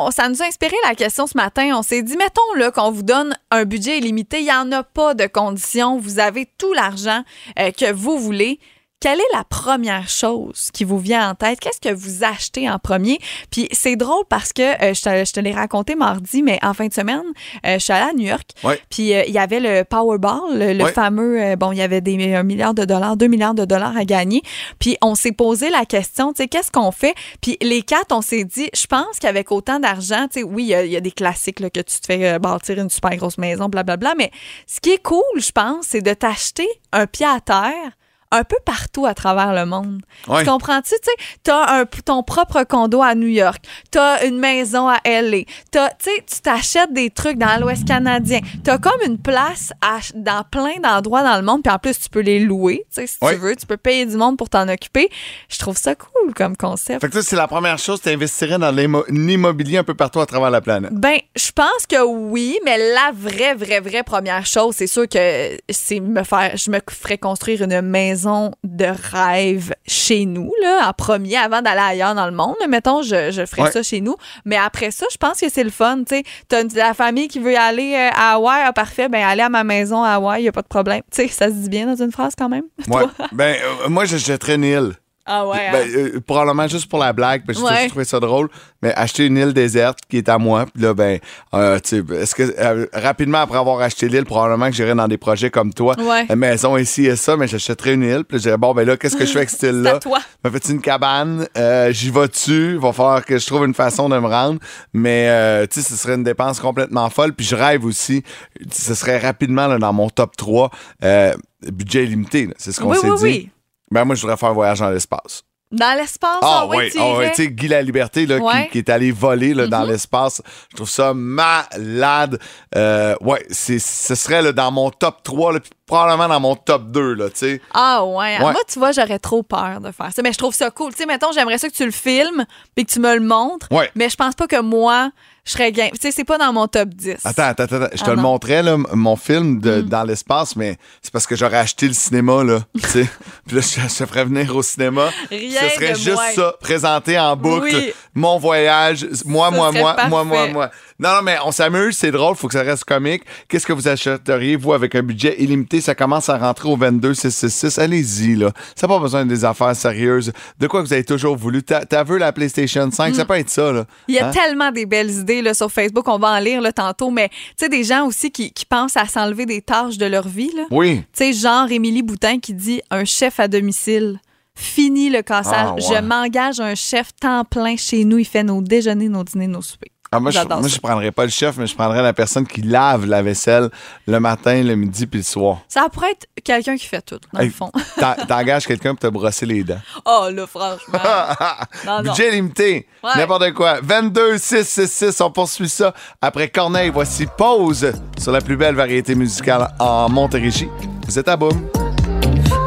[0.06, 1.70] on- ça nous a inspiré la question ce matin.
[1.74, 4.38] On s'est dit, mettons là qu'on vous donne un budget illimité.
[4.40, 5.98] Il n'y en a pas de conditions.
[5.98, 7.22] Vous avez tout l'argent
[7.58, 8.58] euh, que vous voulez.
[9.02, 11.58] Quelle est la première chose qui vous vient en tête?
[11.58, 13.18] Qu'est-ce que vous achetez en premier?
[13.50, 16.72] Puis c'est drôle parce que euh, je te, je te l'ai raconté mardi, mais en
[16.72, 17.20] fin de semaine,
[17.66, 18.50] euh, je suis allée à New York.
[18.62, 18.80] Ouais.
[18.90, 20.92] Puis euh, il y avait le Powerball, le, le Ouais.
[20.92, 24.04] fameux, bon, il y avait des un milliard de dollars, 2 milliards de dollars à
[24.04, 24.40] gagner.
[24.78, 27.16] Puis on s'est posé la question, tu sais, qu'est-ce qu'on fait?
[27.40, 30.68] Puis les quatre, on s'est dit, je pense qu'avec autant d'argent, tu sais, oui, il
[30.68, 33.16] y a- il y, a des classiques là, que tu te fais bâtir une super
[33.16, 34.30] grosse maison, blablabla, mais
[34.68, 37.90] ce qui est cool, je pense, c'est de t'acheter un pied à terre
[38.32, 40.02] un peu partout à travers le monde.
[40.26, 40.42] Ouais.
[40.42, 40.94] Tu comprends-tu?
[41.02, 45.44] Tu sais, t'as un- ton propre condo à New York, t'as une maison à L.A.,
[45.70, 46.10] t'as- tu
[46.42, 48.40] t'achètes des trucs dans l'Ouest canadien.
[48.64, 52.08] T'as comme une place à- dans plein d'endroits dans le monde, puis en plus, tu
[52.08, 53.34] peux les louer, tu sais, si Ouais.
[53.34, 53.54] tu veux.
[53.54, 55.08] Tu peux payer du monde pour t'en occuper.
[55.48, 57.00] Je trouve ça cool comme concept.
[57.02, 60.26] Fait que c'est la première chose, tu investirais dans l'immo- l'immobilier un peu partout à
[60.26, 60.92] travers la planète.
[60.94, 65.56] Ben, je pense que oui, mais la vraie, vraie, vraie première chose, c'est sûr que
[65.68, 68.21] c'est me faire, je me ferais construire une maison
[68.64, 72.56] de rêve chez nous, là, en premier, avant d'aller ailleurs dans le monde.
[72.68, 73.70] Mettons, je, je ferais Ouais.
[73.70, 74.16] ça chez nous.
[74.44, 76.22] Mais après ça, je pense que c'est le fun, tu sais.
[76.48, 79.48] T'as une- la famille qui veut aller euh, à Hawaï, ah, parfait, ben, aller à
[79.48, 81.02] ma maison à Hawaï, y a pas de problème.
[81.10, 82.64] Tu sais, ça se dit bien dans une phrase quand même.
[82.88, 83.04] Ouais.
[83.32, 84.92] ben, euh, moi, j'achèterais une île.
[85.24, 87.76] Ah ouais, Ben, euh, probablement juste pour la blague, parce que j'ai Ouais.
[87.82, 88.48] toujours trouvé ça drôle.
[88.82, 91.20] Mais acheter une île déserte qui est à moi, puis là, ben,
[91.54, 95.06] euh, tu sais, est-ce que euh, rapidement après avoir acheté l'île, probablement que j'irais dans
[95.06, 96.26] des projets comme toi, Ouais.
[96.28, 98.96] une maison ici et ça, mais j'achèterais une île, puis je dirais bon, ben là,
[98.96, 100.00] qu'est-ce que je fais avec cette île-là?
[100.00, 100.18] toi.
[100.44, 101.46] Me fais une cabane,
[101.90, 104.58] j'y vais dessus, va falloir que je trouve une façon de me rendre,
[104.92, 108.24] mais tu sais, ce serait une dépense complètement folle, puis je rêve aussi,
[108.72, 110.70] ce serait rapidement là, dans mon top 3,
[111.04, 111.32] euh,
[111.70, 113.22] budget illimité, là, c'est ce qu'on Oui, s'est oui, dit.
[113.24, 113.50] oui.
[113.92, 115.42] Ben moi, je voudrais faire un voyage dans l'espace.
[115.70, 118.44] Dans l'espace, Ah ah, oui, tu ah ouais, tu sais, Guy La Liberté là, qui-
[118.44, 118.68] Ouais.
[118.70, 120.42] qui, est allé voler là, dans l'espace.
[120.70, 122.38] Je trouve ça malade.
[122.76, 125.60] Euh, ouais, ce serait là, dans mon top 3, là,
[125.92, 127.60] probablement dans mon top 2, là, tu sais.
[127.74, 128.38] Ah ouais.
[128.38, 128.38] Ouais.
[128.38, 130.22] Moi, tu vois, j'aurais trop peur de faire ça.
[130.22, 130.92] Mais je trouve ça cool.
[130.92, 133.68] Tu sais, mettons, j'aimerais ça que tu le filmes puis que tu me le montres.
[133.70, 133.90] Ouais.
[133.94, 135.10] Mais je pense pas que moi,
[135.44, 135.90] je serais game.
[135.90, 137.16] Tu sais, c'est pas dans mon top 10.
[137.24, 137.88] Attends, attends, attends.
[137.92, 141.34] Je te Ah le montrais, là, mon film de, dans l'espace, mais c'est parce que
[141.36, 143.08] j'aurais acheté le cinéma, là, tu sais.
[143.46, 145.10] Puis là, je, te ferais venir au cinéma.
[145.30, 147.74] Rien Ce serait de juste ça, présenté en boucle.
[147.74, 147.92] Oui.
[148.14, 150.70] Mon voyage, moi, Ça moi, moi, moi, moi, moi.
[150.98, 153.22] Non, non, mais on s'amuse, c'est drôle, faut que ça reste comique.
[153.48, 155.80] Qu'est-ce que vous achèteriez, vous, avec un budget illimité?
[155.80, 157.78] Ça commence à rentrer au 22 666.
[157.78, 158.52] Allez-y, là.
[158.76, 160.32] Ça n'a pas besoin des affaires sérieuses.
[160.58, 161.62] De quoi vous avez toujours voulu?
[161.62, 163.14] T'as vu la PlayStation 5?
[163.14, 163.84] Ça peut être ça, là.
[164.08, 164.30] Il y a Hein?
[164.30, 167.34] tellement des belles idées là, sur Facebook, on va en lire là, tantôt, mais tu
[167.56, 170.50] sais, des gens aussi qui, qui pensent à s'enlever des tâches de leur vie.
[170.56, 170.64] Là.
[170.70, 170.98] Oui.
[171.12, 174.20] Tu sais, genre Émilie Boutin qui dit un chef à domicile.
[174.54, 175.54] Fini le cassage.
[175.70, 175.80] Ah, ouais.
[175.80, 178.18] Je m'engage un chef temps plein chez nous.
[178.18, 179.88] Il fait nos déjeuners, nos dîners, nos soupers.
[180.14, 182.60] Ah, moi, je, moi, je prendrais pas le chef, mais je prendrais la personne qui
[182.60, 183.70] lave la vaisselle
[184.06, 185.60] le matin, le midi puis le soir.
[185.68, 187.72] Ça pourrait être quelqu'un qui fait tout, dans Hey, le fond.
[187.98, 189.80] t'en- T'engages quelqu'un pour te brosser les dents.
[190.04, 190.98] Oh là, franchement.
[191.86, 192.10] Non, non.
[192.12, 192.86] Budget limité.
[193.02, 193.10] Ouais.
[193.16, 193.78] N'importe quoi.
[193.82, 195.94] 22 666, on poursuit ça.
[196.20, 200.68] Après Corneille, voici Pause sur la plus belle variété musicale en Montérégie.
[201.06, 201.68] Vous êtes à boum.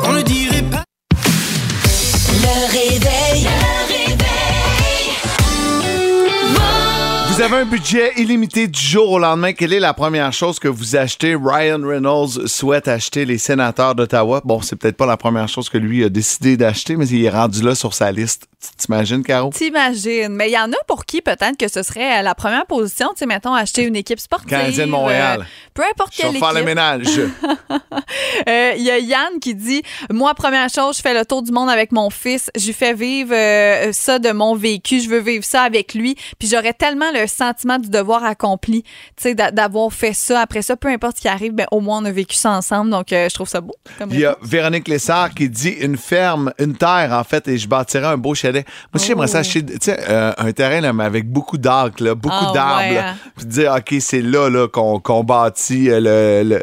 [0.04, 0.84] On ne dirait pas.
[1.14, 3.25] Le réveil.
[7.36, 9.52] Vous avez un budget illimité du jour au lendemain.
[9.52, 11.36] Quelle est la première chose que vous achetez?
[11.36, 14.41] Ryan Reynolds souhaite acheter les sénateurs d'Ottawa.
[14.45, 17.30] Bon, c'est peut-être pas la première chose que lui a décidé d'acheter, mais il est
[17.30, 18.48] rendu là sur sa liste.
[18.78, 19.49] T'imagines, Caro?
[19.51, 20.30] T'imagines.
[20.30, 23.10] Mais il y en a pour qui peut-être que ce serait euh, la première position.
[23.10, 24.49] Tu sais, mettons, acheter une équipe sportive.
[24.49, 25.41] Canadien de Montréal.
[25.41, 26.65] euh, peu importe Je quelle faire le équipe.
[26.65, 27.08] ménage.
[28.47, 31.51] Euh, Il y a Yann qui dit Moi, première chose, je fais le tour du
[31.51, 32.51] monde avec mon fils.
[32.58, 34.99] Je lui fais vivre euh, ça de mon vécu.
[34.99, 36.15] Je veux vivre ça avec lui.
[36.38, 40.41] Puis j'aurais tellement le sentiment du devoir accompli, tu sais, d'a- d'avoir fait ça.
[40.41, 42.91] Après ça, peu importe ce qui arrive, ben, au moins, on a vécu ça ensemble.
[42.91, 43.75] Donc, euh, je trouve ça beau.
[44.12, 44.38] Il y a.
[44.41, 48.36] Véronique Lessard qui dit une ferme, une terre, en fait, et je bâtirais un beau
[48.36, 48.55] chalet.
[48.94, 52.15] Moi, j'aimerais ça acheter, tu sais, euh, un terrain là, mais avec beaucoup d'arcs, là,
[52.15, 52.80] beaucoup Ah, d'arbres.
[52.94, 53.04] ouais.
[53.36, 56.60] Puis dire, OK, c'est là, là qu'on bâtit euh,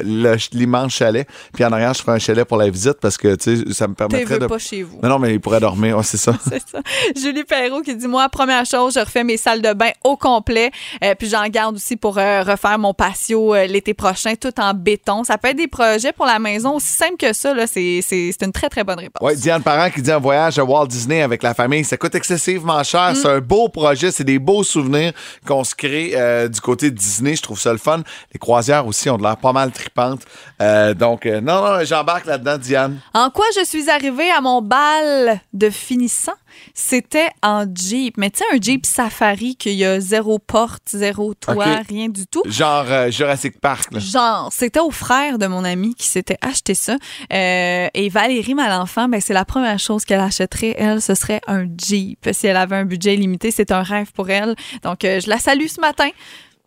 [0.52, 1.26] l'immense chalet.
[1.52, 3.88] Puis en arrière, je ferai un chalet pour la visite parce que, tu sais, ça
[3.88, 4.46] me permettrait de.
[4.46, 4.98] pas chez vous.
[5.02, 6.32] Non, non, mais il pourrait dormir, c'est ça.
[6.48, 6.80] C'est ça.
[7.16, 10.70] Julie Perrault qui dit Moi, première chose, je refais mes salles de bain au complet.
[11.02, 15.24] Euh, puis j'en garde aussi pour euh, refaire mon patio l'été prochain, tout en béton.
[15.24, 17.54] Ça peut être des projets pour la maison aussi simple que ça.
[17.54, 17.66] là.
[17.66, 18.00] C'est
[18.42, 19.22] une très, très bonne réponse.
[19.22, 22.14] Ouais, Diane Parent qui dit un voyage à Walt Disney avec la famille, ça coûte
[22.14, 23.12] excessivement cher.
[23.14, 25.12] C'est un beau projet, c'est des beaux souvenirs
[25.46, 27.34] qu'on se crée euh, du côté de Disney.
[27.34, 28.02] Je trouve ça le fun.
[28.32, 30.22] Les croisières aussi ont de l'air pas mal tripantes.
[30.60, 33.00] Euh, donc, euh, non, non, j'embarque là-dedans, Diane.
[33.14, 36.34] En quoi je suis arrivée à mon bal de finissant?
[36.74, 38.16] C'était en Jeep.
[38.16, 42.26] Mais tu sais, un Jeep Safari qu'il y a zéro porte, zéro toit, rien du
[42.26, 42.42] tout.
[42.46, 43.92] Genre euh, Jurassic Park.
[43.92, 43.98] là.
[43.98, 46.96] Genre, c'était au frère de mon ami qui s'était acheté ça.
[47.32, 51.64] Euh, et Valérie Malenfant, ben, c'est la première chose qu'elle achèterait, elle, ce serait un
[51.76, 52.28] Jeep.
[52.32, 54.54] Si elle avait un budget limité, c'est un rêve pour elle.
[54.82, 56.08] Donc, euh, je la salue ce matin.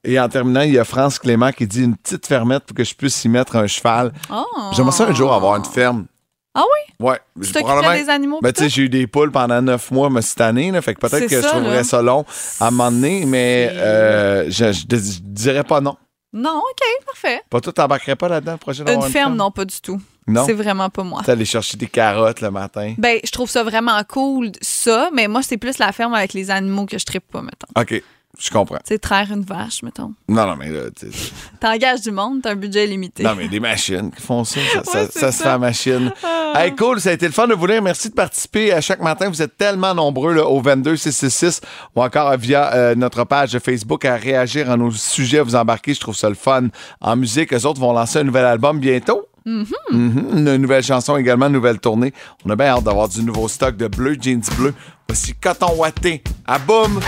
[0.04, 2.84] Et en terminant, il y a France Clément qui dit une petite fermette pour que
[2.84, 4.14] je puisse y mettre un cheval.
[4.32, 4.44] Oh.
[4.74, 6.06] J'aimerais ça un jour avoir une ferme.
[6.56, 7.06] Ah oui?
[7.06, 7.20] Ouais.
[7.44, 8.40] Tu t'occuperais des animaux?
[8.42, 10.96] Ben, tu sais, j'ai eu des poules pendant neuf mois mais cette année, là, fait
[10.96, 11.84] que peut-être que je trouverais là.
[11.84, 12.26] ça long
[12.60, 15.98] à un moment donné, mais euh, je, je- je dirais pas non.
[16.32, 17.42] Non, OK, parfait.
[17.50, 20.02] Pas tout t'embarquerais pas là-dedans, projet d'avoir Une ferme, non, pas du tout.
[20.28, 20.44] Non?
[20.46, 21.22] C'est vraiment pas moi.
[21.24, 22.96] T'es allé chercher des carottes le matin?
[22.98, 26.50] Ben, je trouve ça vraiment cool, ça, mais moi, c'est plus la ferme avec les
[26.52, 27.68] animaux que je trippe pas, mettons.
[27.80, 28.02] OK,
[28.40, 28.78] je comprends.
[28.78, 30.14] Tu sais, traire une vache, mettons.
[30.28, 31.08] Non, non, mais là, tu
[31.60, 33.24] T'engages du monde, t'as un budget limité.
[33.24, 34.60] Non, mais des machines qui font ça.
[34.74, 36.12] Ça, Ouais, c'est ça se fait à machine.
[36.58, 37.82] Hey, cool, ça a été le fun de vous lire.
[37.82, 39.28] Merci de participer à chaque matin.
[39.28, 41.60] Vous êtes tellement nombreux là, au 22666
[41.94, 45.94] ou encore via euh, notre page Facebook à réagir à nos sujets, vous embarquer.
[45.94, 46.68] Je trouve ça le fun.
[47.02, 49.28] En musique, eux autres vont lancer un nouvel album bientôt.
[49.46, 52.14] Mhm, Une nouvelle chanson également, une nouvelle tournée.
[52.46, 54.74] On a bien hâte d'avoir du nouveau stock de bleu, jeans bleu.
[55.10, 56.24] Voici Coton Watté.
[56.48, 57.02] À boum!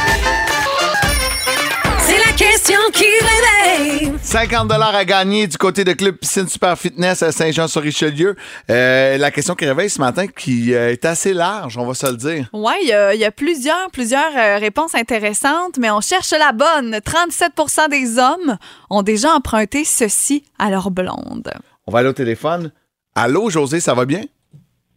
[2.38, 4.13] Question qui réveille.
[4.21, 8.36] 50 à gagner du côté de Club Piscine Super Fitness à Saint-Jean-sur-Richelieu.
[8.69, 12.06] Euh, la question qui réveille ce matin qui euh, est assez large, on va se
[12.06, 12.47] le dire.
[12.54, 16.32] Oui, il y, a- il y a plusieurs, plusieurs euh, réponses intéressantes, mais on cherche
[16.32, 16.97] la bonne.
[16.97, 18.58] 37% des hommes
[18.91, 21.52] ont déjà emprunté ceci à leur blonde.
[21.88, 22.71] On va aller au téléphone.
[23.15, 24.21] Allô, José, ça va bien?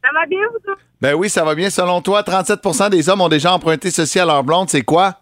[0.05, 1.71] Ça va bien, vous Ben oui, ça va bien.
[1.71, 4.69] Selon toi, 37% des hommes ont déjà emprunté ceci à leur blonde.
[4.69, 5.17] C'est quoi?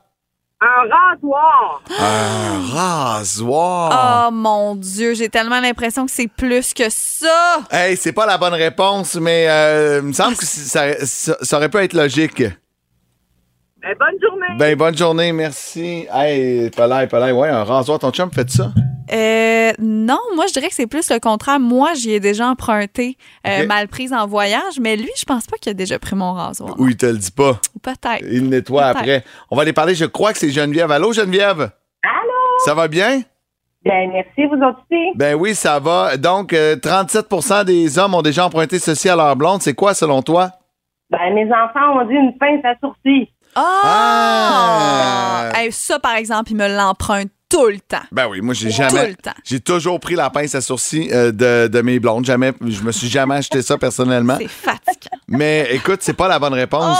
[0.60, 1.82] Un rasoir.
[2.00, 4.26] Un rasoir.
[4.28, 7.60] Oh mon Dieu, j'ai tellement l'impression que c'est plus que ça.
[7.70, 11.56] Hey, c'est pas la bonne réponse, mais euh, il me semble que ça, ça- ça
[11.56, 12.42] aurait pu être logique.
[13.80, 14.58] Ben, bonne journée.
[14.58, 16.08] Ben, bonne journée, merci.
[16.12, 18.00] Hey, palais, palais, ouais, un rasoir.
[18.00, 18.72] Ton chum fait ça?
[19.12, 21.60] Euh, non, moi je dirais que c'est plus le contraire.
[21.60, 23.16] Moi, j'y ai déjà emprunté,
[23.46, 26.32] euh, mal prise en voyage, mais lui, je pense pas qu'il a déjà pris mon
[26.32, 26.78] rasoir.
[26.78, 27.58] Ou il te le dit pas.
[27.82, 28.22] Peut-être.
[28.22, 29.24] Il le nettoie après.
[29.50, 30.90] On va aller parler, je crois que c'est Geneviève.
[30.90, 31.70] Allô, Geneviève?
[32.02, 32.58] Allô?
[32.64, 33.22] Ça va bien?
[33.84, 35.12] Ben, merci, vous aussi.
[35.14, 36.16] Ben oui, ça va.
[36.16, 39.62] Donc, euh, 37% des hommes ont déjà emprunté ceci à leur blonde.
[39.62, 40.50] C'est quoi, selon toi?
[41.10, 43.32] Ben, mes enfants ont dit une pince à sourcils.
[43.54, 43.80] Ah!
[43.84, 45.50] Ah!
[45.54, 48.02] Hey, ça, par exemple, il me l'emprunte tout le temps.
[48.12, 49.08] Ben oui, moi, j'ai Tout jamais.
[49.08, 49.32] le temps.
[49.44, 52.24] J'ai toujours pris la pince à sourcils euh, de, de mes blondes.
[52.24, 54.36] Jamais, je me suis jamais acheté ça personnellement.
[54.38, 55.18] C'est fatigant.
[55.28, 56.98] Mais écoute, c'est pas la bonne réponse.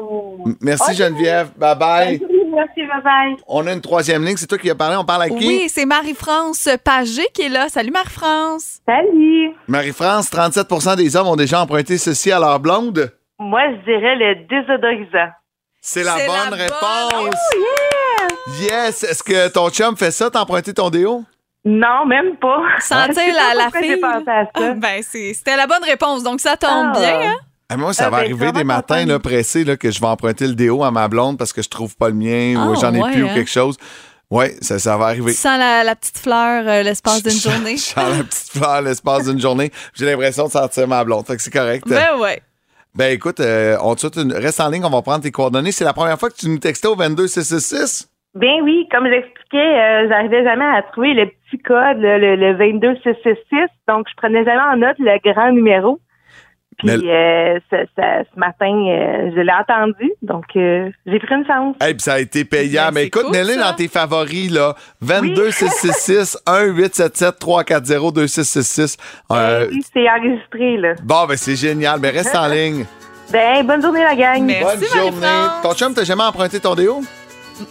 [0.00, 0.38] Oh!
[0.60, 1.50] Merci Geneviève.
[1.56, 2.22] Bye bye.
[2.54, 3.36] Merci, bye bye.
[3.46, 4.36] On a une troisième ligne.
[4.36, 4.96] C'est toi qui as parlé.
[4.96, 5.46] On parle à qui?
[5.46, 7.68] Oui, c'est Marie-France Pagé qui est là.
[7.68, 8.80] Salut Marie-France.
[8.86, 9.52] Salut.
[9.68, 13.12] Marie-France, 37% des hommes ont déjà emprunté ceci à leur blonde?
[13.38, 15.30] Moi, je dirais le désodorisant.
[15.80, 16.58] C'est la C'est bonne la bonne.
[16.60, 17.34] réponse.
[18.60, 19.04] Yes.
[19.04, 21.24] Est-ce que ton chum fait ça, t'emprunter ton déo?
[21.64, 22.60] Non, même pas.
[22.80, 24.00] Sentir la, la fille.
[24.76, 26.22] ben, c'était la bonne réponse.
[26.22, 26.98] Donc, ça tombe Ah.
[26.98, 27.30] bien.
[27.30, 27.36] Hein?
[27.70, 30.06] Ah, moi, ça Ah, va ben, arriver des matins là, pressés là, que je vais
[30.06, 32.78] emprunter le déo à ma blonde parce que je trouve pas le mien ou Ah,
[32.80, 33.34] j'en ai ouais, plus ou hein?
[33.34, 33.76] quelque chose.
[34.30, 35.32] Oui, ça, ça va arriver.
[35.32, 37.76] Tu sens la, la petite fleur euh, l'espace d'une journée.
[37.76, 39.70] Je sens la petite fleur l'espace d'une journée.
[39.94, 41.26] J'ai l'impression de sentir ma blonde.
[41.26, 41.84] Fait que c'est correct.
[41.86, 42.42] Ben ouais.
[42.94, 44.32] Ben écoute, euh, on te souhaite une...
[44.32, 45.72] reste en ligne, on va prendre tes coordonnées.
[45.72, 48.08] C'est la première fois que tu nous textais au 22666?
[48.38, 52.54] Ben oui, comme j'expliquais, euh, j'arrivais jamais à trouver le petit code, le, le, le
[52.54, 53.66] 22666.
[53.88, 55.98] Donc, je prenais jamais en note le grand numéro.
[56.78, 60.12] Puis, Mais- euh, ce, ce- ce matin, euh, je l'ai entendu.
[60.22, 61.74] Donc, euh, j'ai pris une chance.
[61.80, 62.86] Hey, puis ça a été payant.
[62.86, 63.70] Ben, Mais écoute, cool, mets-le ça.
[63.70, 64.74] dans tes favoris, là.
[65.00, 68.96] 22666 1877 340 2666.
[69.32, 70.94] Euh, Oui, c'est enregistré, là.
[71.02, 71.98] bon, ben c'est génial.
[72.00, 72.84] Ben reste en ligne.
[73.32, 74.42] Ben, bonne journée, la gang.
[74.44, 75.26] Merci, Bonne journée.
[75.62, 77.00] Ton chum t'a jamais emprunté ton déo?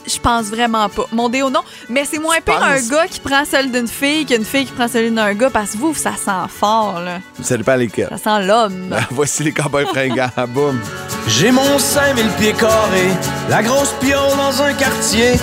[0.06, 1.06] Je pense vraiment pas.
[1.12, 1.62] Mon déo, non.
[1.89, 4.88] Mais c'est moins pire un gars qui prend celui d'une fille qu'une fille qui prend
[4.88, 7.19] celui d'un gars parce que vous, ça sent fort, là.
[7.41, 8.10] Ça dépend lesquels.
[8.10, 8.88] Ça sent l'homme.
[8.89, 10.30] Ben, voici les cowboys fringants.
[10.50, 10.80] Boum.
[11.28, 13.12] J'ai mon 5000 pieds carrés,
[13.50, 15.34] la grosse piole dans un quartier.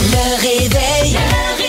[0.00, 1.12] Le réveil.
[1.12, 1.63] Le réveil.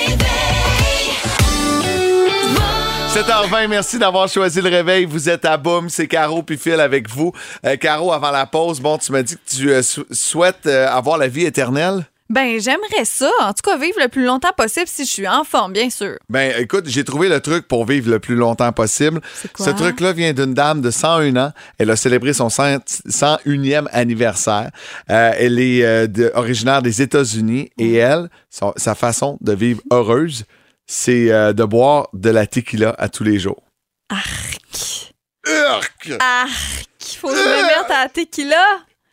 [3.16, 5.06] 7h20, merci d'avoir choisi le réveil.
[5.06, 7.32] Vous êtes à Boum, c'est Caro puis Phil avec vous.
[7.66, 10.86] Euh, Caro, avant la pause, bon, tu m'as dit que tu euh, sou- souhaites euh,
[10.90, 12.06] avoir la vie éternelle.
[12.30, 13.30] Ben, j'aimerais ça.
[13.42, 16.18] En tout cas, vivre le plus longtemps possible si je suis en forme, bien sûr.
[16.30, 19.22] Ben, écoute, j'ai trouvé le truc pour vivre le plus longtemps possible.
[19.34, 19.66] C'est quoi?
[19.66, 21.52] Ce truc-là vient d'une dame de 101 ans.
[21.78, 24.72] Elle a célébré son 100 101e anniversaire.
[25.10, 29.82] Euh, elle est euh, de- originaire des États-Unis et elle, son- sa façon de vivre
[29.90, 30.44] heureuse,
[30.88, 33.64] c'est euh, de boire de la tequila à tous les jours.
[34.10, 35.14] Arc.
[35.48, 36.12] Urk!
[36.20, 37.18] Arc.
[37.20, 38.64] Faut que je me mette à la tequila.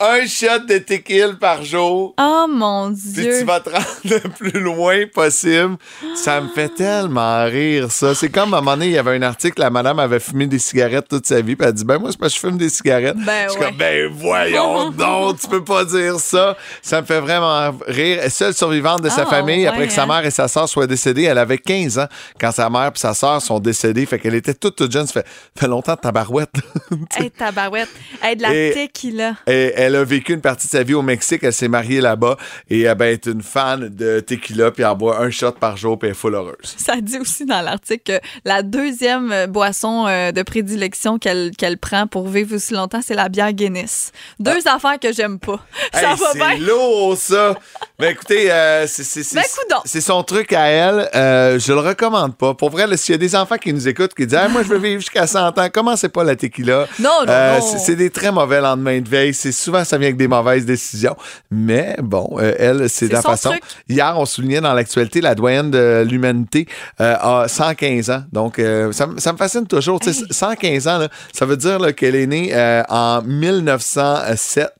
[0.04, 2.14] Un shot de tequila par jour.
[2.18, 3.38] Oh mon Puis Dieu.
[3.38, 5.76] tu vas te rendre le plus loin possible.
[6.16, 8.12] Ça me fait tellement rire, ça.
[8.12, 10.48] C'est comme à un moment donné, il y avait un article, la madame avait fumé
[10.48, 12.58] des cigarettes toute sa vie, puis elle dit Ben, moi, c'est parce que je fume
[12.58, 13.16] des cigarettes.
[13.24, 13.66] Ben je suis ouais.
[13.66, 16.56] comme Ben, voyons donc, tu peux pas dire ça.
[16.82, 18.18] Ça me fait vraiment rire.
[18.28, 20.06] Seule survivante de sa Ah, famille, après que sa hein.
[20.06, 22.08] mère et sa sœur soient décédées, elle avait 15 ans
[22.40, 24.04] quand sa mère et sa sœur sont décédées.
[24.06, 25.06] Fait qu'elle était toute, toute jeune.
[25.06, 26.50] Ça fait, fait longtemps de tabarouette.
[27.16, 27.88] Hey, tabarouette.
[28.20, 29.34] Hey, de la tequila.
[29.46, 31.42] Et elle a vécu une partie de sa vie au Mexique.
[31.42, 32.36] Elle s'est mariée là-bas
[32.70, 34.70] et euh, ben, elle est une fan de tequila.
[34.70, 35.98] Puis elle boit un shot par jour.
[35.98, 36.56] Puis elle est full heureuse.
[36.76, 42.06] Ça dit aussi dans l'article que la deuxième euh, boisson euh, de prédilection qu'elle prend
[42.06, 44.12] pour vivre aussi longtemps, c'est la bière Guinness.
[44.38, 45.60] Deux affaires que j'aime pas.
[45.92, 46.58] Ça Hey, va c'est bien.
[46.66, 47.54] lourd, ça.
[47.98, 49.42] Ben écoutez, euh, c'est c'est- c'est- Ben,
[49.84, 51.08] c'est son truc à elle.
[51.14, 52.54] Euh, je le recommande pas.
[52.54, 54.68] Pour vrai, s'il y a des enfants qui nous écoutent qui disent Ah, Moi, je
[54.68, 56.86] veux vivre jusqu'à 100 ans, commencez pas la tequila.
[56.98, 57.66] Non, non, Euh, non.
[57.66, 59.34] c'est- C'est des très mauvais lendemains de veille.
[59.34, 61.16] C'est souvent, ça vient avec des mauvaises décisions.
[61.50, 63.50] Mais bon, euh, elle, c'est la façon.
[63.50, 63.62] truc.
[63.88, 66.66] Hier, on soulignait dans l'actualité, la doyenne de l'humanité
[67.00, 68.24] euh, a 115 ans.
[68.32, 70.00] Donc, euh, ça, me- ça me fascine toujours.
[70.00, 72.52] Tu sais, 115 ans, là, ça veut dire qu'elle est née
[72.88, 74.70] en 1907.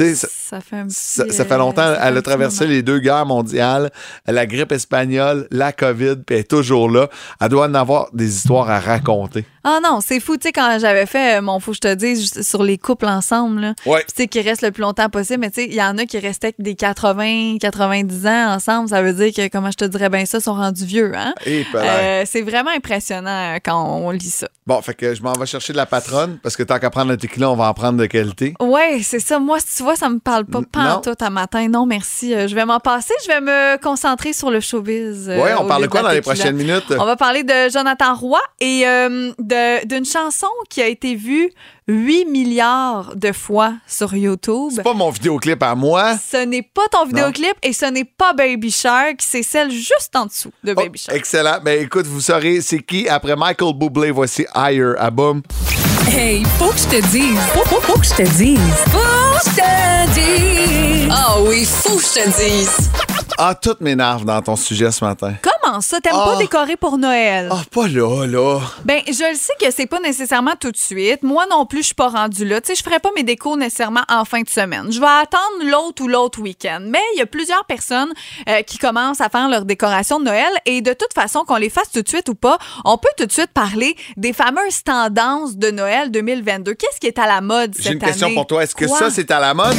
[0.00, 1.94] Euh, sais, ça- Ça fait un petit, ça, ça fait euh, longtemps.
[1.94, 3.90] fait Elle a traversé les deux guerres mondiales,
[4.26, 7.08] la grippe espagnole, la COVID, puis elle est toujours là.
[7.40, 9.44] Elle doit en avoir des histoires à raconter.
[9.66, 10.36] Ah non, c'est fou.
[10.36, 13.06] Tu sais, quand j'avais fait euh, mon Faut que je te dise sur les couples
[13.06, 14.00] ensemble, là, Ouais.
[14.04, 15.96] Puis, tu sais, qui restent le plus longtemps possible, mais tu sais, il y en
[15.96, 18.88] a qui restaient des 80, 90 ans ensemble.
[18.90, 21.34] Ça veut dire que, comment je te dirais bien ça, sont rendus vieux, hein?
[21.46, 21.84] Et peut-être.
[21.86, 24.48] Euh, c'est vraiment impressionnant euh, quand on lit ça.
[24.66, 27.10] Bon, fait que je m'en vais chercher de la patronne, parce que tant qu'à prendre
[27.10, 28.54] le tequila, on va en prendre de qualité.
[28.60, 29.38] Ouais, c'est ça.
[29.38, 31.68] Moi, si tu vois, ça me parle pas pantoute à matin.
[31.68, 32.34] Non, merci.
[32.34, 33.14] Euh, je vais m'en passer.
[33.22, 35.28] Je vais me concentrer sur le showbiz.
[35.28, 36.92] euh, ouais, on parle de quoi dans les prochaines minutes?
[36.98, 41.50] On va parler de Jonathan Roy et euh, de- d'une chanson qui a été vue
[41.86, 44.70] 8 milliards de fois sur YouTube.
[44.74, 46.14] C'est pas mon vidéoclip à moi.
[46.16, 50.26] Ce n'est pas ton vidéoclip et ce n'est pas Baby Shark, c'est celle juste en
[50.26, 51.16] dessous de Oh, Baby Shark.
[51.16, 51.58] excellent.
[51.62, 54.10] Ben écoute, vous saurez c'est qui après Michael Bublé.
[54.10, 55.42] Voici Higher à boum.
[56.08, 57.38] Hey, faut que je te dise.
[57.52, 58.58] Faut, faut, faut que je te dise.
[58.90, 58.98] Faut
[59.44, 59.62] que
[62.00, 62.90] je te dise.
[62.94, 63.03] Ah
[63.36, 65.34] Ah, tout m'énerve dans ton sujet ce matin.
[65.42, 66.00] Comment ça?
[66.00, 66.38] T'aimes pas Ah.
[66.38, 67.48] décorer pour Noël?
[67.50, 68.60] Ah, pas là, là.
[68.84, 71.22] Ben, je le sais que c'est pas nécessairement tout de suite.
[71.24, 72.60] Moi non plus, je suis pas rendue là.
[72.60, 74.92] Tu sais, je ferai pas mes décos nécessairement en fin de semaine.
[74.92, 76.78] Je vais attendre l'autre ou l'autre week-end.
[76.82, 78.12] Mais il y a plusieurs personnes
[78.48, 81.70] euh, qui commencent à faire leur décoration de Noël et de toute façon, qu'on les
[81.70, 85.56] fasse tout de suite ou pas, on peut tout de suite parler des fameuses tendances
[85.56, 86.74] de Noël 2022.
[86.74, 87.98] Qu'est-ce qui est à la mode cette J'ai année?
[88.00, 88.62] une question pour toi.
[88.62, 88.96] Est-ce que Quoi?
[88.98, 89.76] ça, c'est à la mode?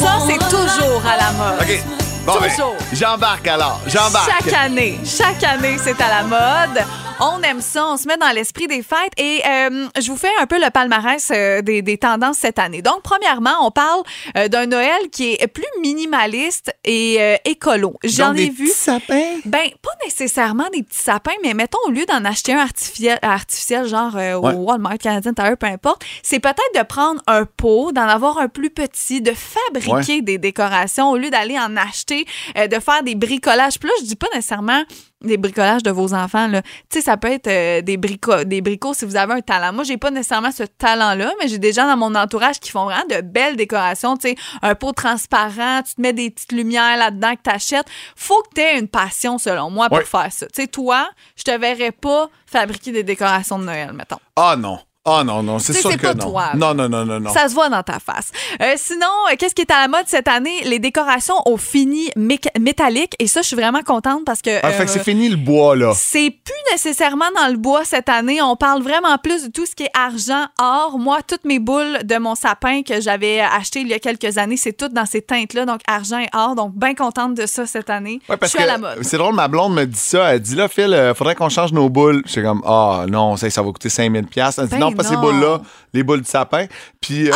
[0.00, 1.60] Ça, c'est toujours à la mode.
[1.62, 2.11] OK.
[2.24, 2.76] Bon, ben, Toujours.
[2.92, 3.80] j'embarque alors.
[3.86, 4.30] J'embarque.
[4.30, 6.84] Chaque année, chaque année, c'est à la mode.
[7.20, 10.30] On aime ça, on se met dans l'esprit des fêtes et euh, je vous fais
[10.40, 12.82] un peu le palmarès euh, des, des tendances cette année.
[12.82, 14.02] Donc, premièrement, on parle
[14.36, 17.94] euh, d'un Noël qui est plus minimaliste et euh, écolo.
[18.02, 18.64] J'en ai des vu.
[18.64, 19.38] petits sapins?
[19.44, 23.86] Ben, pas nécessairement des petits sapins, mais mettons, au lieu d'en acheter un artificiel, artificiel
[23.86, 24.54] genre euh, Ouais.
[24.54, 28.48] au Walmart, Canadian Tire, peu importe, c'est peut-être de prendre un pot, d'en avoir un
[28.48, 32.26] plus petit, de fabriquer des décorations au lieu d'aller en acheter,
[32.58, 33.78] euh, de faire des bricolages.
[33.78, 34.82] Puis là, je dis pas nécessairement
[35.22, 36.46] des bricolages de vos enfants.
[36.48, 36.62] là.
[36.62, 39.72] Tu sais, ça peut être euh, des, brico des bricots si vous avez un talent.
[39.72, 42.84] Moi, j'ai pas nécessairement ce talent-là, mais j'ai des gens dans mon entourage qui font
[42.84, 44.16] vraiment de belles décorations.
[44.16, 47.86] Tu sais, un pot transparent, tu te mets des petites lumières là-dedans que t'achètes.
[48.16, 50.04] Faut que tu aies une passion, selon moi, pour Ouais.
[50.04, 50.46] faire ça.
[50.46, 54.18] Tu sais, toi, je te verrais pas fabriquer des décorations de Noël, mettons.
[54.36, 54.78] Ah non.
[55.04, 56.30] Ah non, non, c'est sûr que pas non.
[56.30, 56.50] toi.
[56.54, 57.32] Non, non, non, non, non.
[57.32, 58.30] Ça se voit dans ta face.
[58.60, 60.62] Euh, sinon, euh, qu'est-ce qui est à la mode cette année?
[60.62, 63.16] Les décorations au fini métallique.
[63.18, 64.50] Et ça, je suis vraiment contente parce que...
[64.62, 65.92] Ah, fait euh, que c'est fini le bois, là.
[65.96, 68.40] c'est plus nécessairement dans le bois cette année.
[68.42, 70.96] On parle vraiment plus de tout ce qui est argent, or.
[71.00, 74.56] Moi, toutes mes boules de mon sapin que j'avais acheté il y a quelques années,
[74.56, 76.54] c'est toutes dans ces teintes-là, donc argent et or.
[76.54, 78.20] Donc, bien contente de ça cette année.
[78.28, 78.98] Ouais, parce Je suis que à la mode.
[79.02, 80.32] c'est drôle, ma blonde me dit ça.
[80.34, 82.22] Elle dit là, Phil, euh, faudrait qu'on change nos boules.
[82.26, 84.58] J'étais comme, ah non, ça, ça va coûter 5000 pièces.
[84.58, 85.20] Elle dit Ben non, pas ces non.
[85.20, 85.60] boules-là,
[85.92, 86.66] les boules de sapin.
[87.00, 87.34] Puis, euh,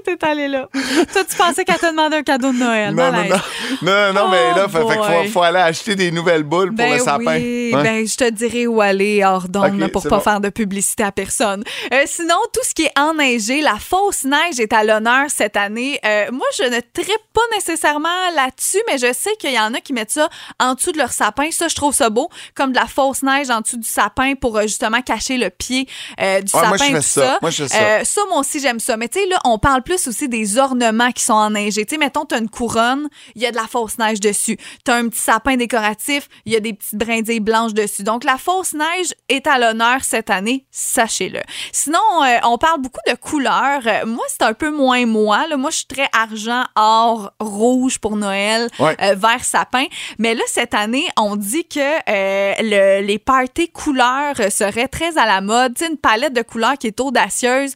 [0.04, 0.68] t'es allé là.
[1.12, 2.94] Toi, tu pensais qu'elle te demandait un cadeau de Noël.
[2.94, 3.36] non, non, non,
[3.82, 6.94] non, non, mais là, Oh fait, qu'il faut, aller acheter des nouvelles boules pour Ben
[6.94, 7.36] le sapin.
[7.36, 11.12] oui, ben je te dirai où aller hors d'onde pour pas faire de publicité à
[11.12, 11.64] personne.
[11.92, 15.98] Euh, sinon, tout ce qui est enneigé, la fausse neige est à l'honneur cette année.
[16.04, 19.80] Euh, moi, je ne trippe pas nécessairement là-dessus, mais je sais qu'il y en a
[19.80, 20.28] qui mettent ça
[20.60, 21.50] en dessous de leur sapin.
[21.50, 24.56] Ça, je trouve ça beau, comme de la fausse neige en dessous du sapin pour
[24.56, 26.68] euh, justement cacher le pied du sapin.
[26.68, 27.38] moi, je fais ça.
[27.40, 28.04] Moi, je fais ça.
[28.04, 28.96] Ça, moi aussi, j'aime ça.
[28.96, 31.86] Mais tu sais, là, on parle plus aussi des ornements qui sont enneigés.
[31.86, 34.58] Tu sais, mettons, t'as une couronne, il y a de la fausse neige dessus.
[34.84, 38.02] T'as un petit sapin décoratif, il y a des petites brindilles blanches dessus.
[38.02, 41.40] Donc, la fausse neige est à l'honneur cette année, sachez-le.
[41.72, 43.80] Sinon, euh, on parle beaucoup de couleurs.
[43.86, 45.46] Euh, moi, c'est un peu moins moi.
[45.48, 45.56] Là.
[45.56, 48.94] Moi, je suis très argent, or, rouge pour Noël, Ouais.
[49.00, 49.86] euh, vert sapin.
[50.18, 51.78] Mais là, cette année, on dit que
[52.62, 55.74] le- les parties couleurs seraient très à la mode.
[55.76, 57.72] Tu sais, une palette de couleurs qui est audacieuse.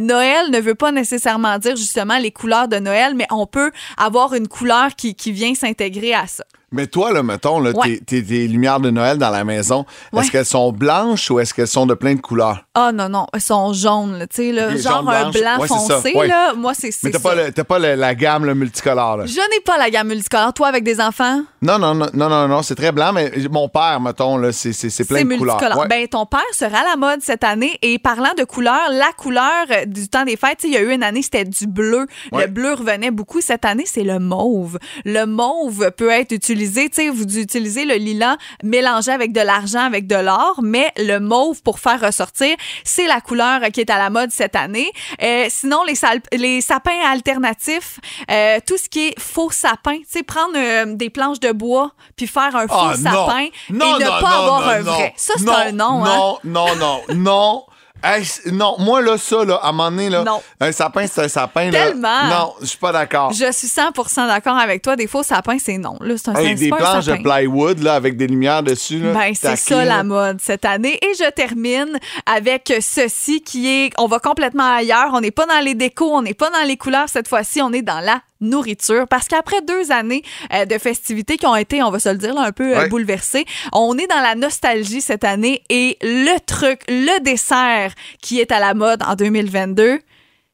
[0.00, 4.34] Noël ne veut pas nécessairement dire justement les couleurs de Noël, mais on peut avoir
[4.34, 6.44] une couleur qui, qui vient s'intégrer à ça.
[6.72, 7.98] Mais toi, là, mettons, là, Ouais.
[7.98, 10.22] tes, tes- tes lumières de Noël dans la maison, Ouais.
[10.22, 12.64] est-ce qu'elles sont blanches ou est-ce qu'elles sont de plein de couleurs?
[12.74, 15.68] Ah non, non, elles sont jaunes, là, tu sais, là, genre jaune, un blanc Ouais,
[15.68, 16.54] c'est foncé, là.
[16.54, 17.46] Moi, c'est Mais c'est t'as pas, ça.
[17.46, 19.26] le- t'as pas le- la gamme le multicolore, là.
[19.26, 20.52] Je n'ai pas la gamme multicolore.
[20.54, 21.42] Toi, avec des enfants?
[21.62, 24.72] Non, non, non, non, non, non, c'est très blanc, mais mon père, mettons, là, c'est,
[24.72, 25.56] c'est, c'est plein C'est de couleurs.
[25.56, 25.82] multicolore.
[25.82, 25.88] Ouais.
[25.88, 27.78] Ben, ton père sera à la mode cette année.
[27.82, 30.90] Et parlant de couleurs, la couleur euh, du temps des fêtes, il y a eu
[30.92, 32.06] une année, c'était du bleu.
[32.32, 33.40] Le bleu revenait beaucoup.
[33.40, 34.78] Cette année, c'est le mauve.
[35.04, 39.80] Le mauve peut être utilisé, tu sais, vous utilisez le lilas mélangé avec de l'argent,
[39.80, 43.90] avec de l'or, mais le mauve, pour faire ressortir, c'est la couleur euh, qui est
[43.90, 44.90] à la mode cette année.
[45.22, 50.54] Euh, sinon, les, sapins alternatifs, euh, tout ce qui est faux sapin, tu sais, prendre
[50.56, 53.10] euh, des planches de bois puis faire un faux Ah, non.
[53.10, 55.14] sapin Non, et ne non, pas avoir un vrai.
[55.16, 56.16] Ça, c'est un nom, hein?
[56.16, 57.64] Non, non, non, non.
[58.04, 60.40] Hey, non, moi, là, ça, là, à un moment donné, là, Non.
[60.60, 61.70] un sapin, c'est un sapin.
[61.70, 61.86] là.
[61.86, 62.24] Tellement.
[62.28, 63.32] Non, je suis pas d'accord.
[63.32, 64.94] Je suis 100% d'accord avec toi.
[64.96, 65.96] Des faux sapins, c'est non.
[66.00, 69.12] Là, c'est un, Hey, des planches de plywood, là, avec des lumières dessus, là.
[69.12, 69.96] Ben, c'est ça là.
[69.96, 70.98] la mode cette année.
[71.02, 75.10] Et je termine avec ceci qui est, on va complètement ailleurs.
[75.12, 77.72] On n'est pas dans les décos, on n'est pas dans les couleurs cette fois-ci, on
[77.72, 79.06] est dans la nourriture.
[79.08, 82.34] Parce qu'après deux années euh, de festivités qui ont été, on va se le dire,
[82.34, 82.88] là, un peu euh, Ouais.
[82.88, 85.62] bouleversées, on est dans la nostalgie cette année.
[85.70, 87.85] Et le truc, le dessert
[88.22, 90.00] qui est à la mode en 2022,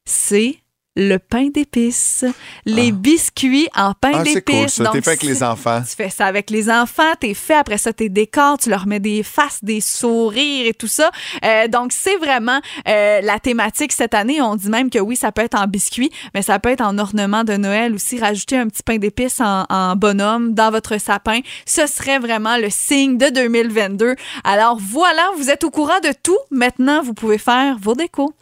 [0.05, 0.62] c'est
[0.95, 2.23] le pain d'épices.
[2.65, 4.75] Les biscuits en pain Ah, c'est d'épices.
[4.77, 4.91] cool, ça.
[4.91, 5.81] T'es fait avec c'est- les enfants.
[5.81, 8.99] tu fais ça avec les enfants, t'es fait après ça tes décors, tu leur mets
[8.99, 11.09] des faces, des sourires et tout ça.
[11.43, 14.41] Euh, donc c'est vraiment euh, la thématique cette année.
[14.41, 16.97] On dit même que oui, ça peut être en biscuit, mais ça peut être en
[16.97, 18.19] ornement de Noël aussi.
[18.19, 22.69] Rajouter un petit pain d'épices en, en bonhomme dans votre sapin, ce serait vraiment le
[22.69, 24.15] signe de 2022.
[24.43, 26.37] Alors voilà, vous êtes au courant de tout.
[26.51, 28.33] Maintenant, vous pouvez faire vos décos.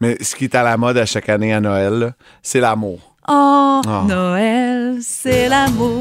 [0.00, 2.98] Mais ce qui est à la mode à chaque année à Noël, c'est l'amour.
[3.28, 4.02] Oh, Oh.
[4.06, 6.00] Noël, c'est l'amour.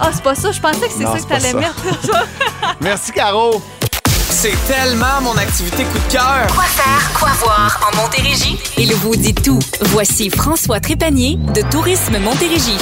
[0.00, 0.52] Ah, c'est pas ça.
[0.52, 1.82] Je pensais que c'est ça que t'allais mettre.
[2.80, 3.62] Merci, Caro.
[4.28, 6.46] C'est tellement mon activité coup de cœur.
[6.54, 8.58] Quoi faire, quoi voir en Montérégie?
[8.76, 9.58] Il vous dit tout.
[9.82, 12.76] Voici François Trépanier de Tourisme Montérégie.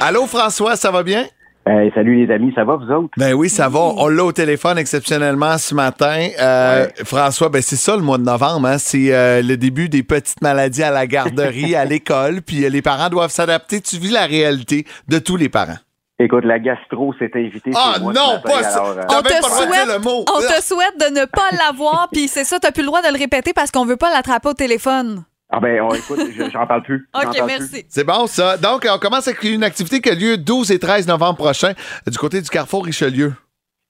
[0.00, 1.26] Allô, François, ça va bien?
[1.70, 3.10] Euh, salut les amis, ça va vous autres?
[3.16, 3.78] Ben oui, ça va.
[3.96, 6.28] On l'a au téléphone exceptionnellement ce matin.
[6.40, 8.66] Euh, François, ben c'est ça le mois de novembre.
[8.66, 8.78] Hein?
[8.78, 12.42] C'est euh, le début des petites maladies à la garderie, à l'école.
[12.42, 13.80] Puis euh, les parents doivent s'adapter.
[13.80, 15.76] Tu vis la réalité de tous les parents.
[16.18, 17.70] Écoute, la gastro s'est invitée.
[17.74, 18.84] Ah moi non, matin, pas ça.
[18.84, 20.24] euh, On te, pas souhaite, dire le mot.
[20.28, 23.08] on te souhaite de ne pas l'avoir, puis c'est ça, t'as plus le droit de
[23.10, 25.24] le répéter parce qu'on veut pas l'attraper au téléphone.
[25.52, 27.08] Ah ben, on, écoute, je- j'en parle plus.
[27.14, 27.84] OK, parle merci.
[27.88, 28.56] C'est bon, ça.
[28.56, 31.72] Donc, on commence avec une activité qui a lieu 12 et 13 novembre prochain
[32.06, 33.32] du côté du Carrefour Richelieu.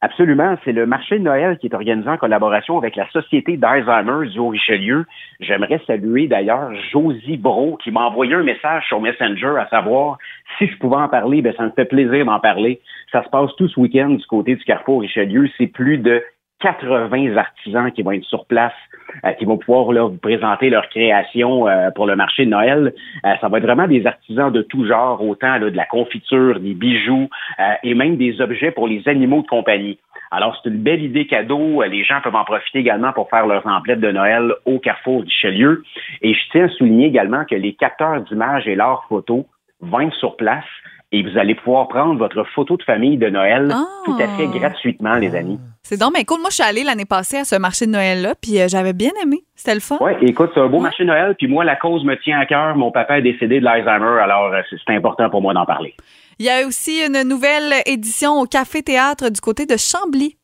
[0.03, 4.29] Absolument, c'est le marché de Noël qui est organisé en collaboration avec la Société d'Alzheimer
[4.31, 5.05] du Haut-Richelieu.
[5.41, 10.17] J'aimerais saluer d'ailleurs Josie Bro qui m'a envoyé un message sur Messenger à savoir
[10.57, 12.81] si je pouvais en parler, ben ça me fait plaisir d'en parler.
[13.13, 15.51] Ça se passe tout ce week-end du côté du Carrefour Richelieu.
[15.59, 16.23] C'est plus de
[16.61, 19.00] 80 artisans qui vont être sur place, euh,
[19.39, 22.93] qui vont pouvoir là, vous présenter leur création euh, pour le marché de Noël.
[23.25, 26.61] Euh, ça va être vraiment des artisans de tout genre, autant là, de la confiture,
[26.61, 29.99] des bijoux euh, et même des objets pour les animaux de compagnie.
[30.31, 31.83] Alors, c'est une belle idée cadeau.
[31.83, 35.23] Euh, Les gens peuvent en profiter également pour faire leurs emplettes de Noël au Carrefour
[35.23, 35.83] Richelieu.
[36.23, 39.45] Et je tiens à souligner également que les capteurs d'images et leurs photos
[39.81, 40.65] vont sur place
[41.13, 43.85] et vous allez pouvoir prendre votre photo de famille de Noël Ah.
[44.05, 45.59] tout à fait gratuitement, les amis.
[45.83, 46.41] C'est donc bien cool.
[46.41, 49.11] Moi, je suis allée l'année passée à ce marché de Noël-là, puis euh, j'avais bien
[49.23, 49.39] aimé.
[49.57, 49.99] C'était le fun.
[50.01, 50.85] Oui, écoute, c'est un beau Ouais.
[50.85, 52.77] marché de Noël, puis moi, la cause me tient à cœur.
[52.77, 55.95] Mon papa est décédé de l'Alzheimer, alors euh, c'est c'est important pour moi d'en parler.
[56.39, 60.37] Il y a aussi une nouvelle édition au Café Théâtre du côté de Chambly.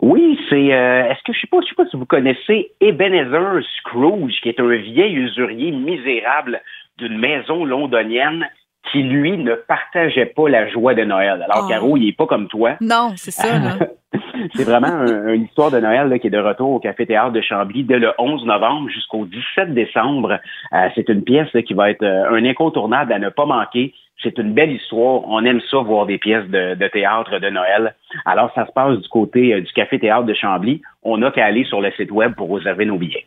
[0.00, 0.72] Oui, c'est.
[0.72, 4.48] euh, Est-ce que je sais pas, je sais pas si vous connaissez Ebenezer Scrooge, qui
[4.48, 6.60] est un vieil usurier misérable
[6.98, 8.46] d'une maison londonienne
[8.90, 11.44] qui lui ne partageait pas la joie de Noël.
[11.48, 11.68] Alors Oh.
[11.68, 12.76] Caro, il est pas comme toi.
[12.80, 13.48] Non, c'est ça.
[14.54, 17.30] C'est vraiment un- une histoire de Noël là, qui est de retour au Café Théâtre
[17.32, 20.38] de Chambly dès le 11 novembre jusqu'au 17 décembre.
[20.74, 23.94] Euh, c'est une pièce là, qui va être euh, un incontournable à ne pas manquer.
[24.22, 25.22] C'est une belle histoire.
[25.28, 27.94] On aime ça voir des pièces de, de théâtre de Noël.
[28.24, 30.82] Alors ça se passe du côté euh, du Café Théâtre de Chambly.
[31.04, 33.26] On n'a qu'à aller sur le site web pour réserver nos billets.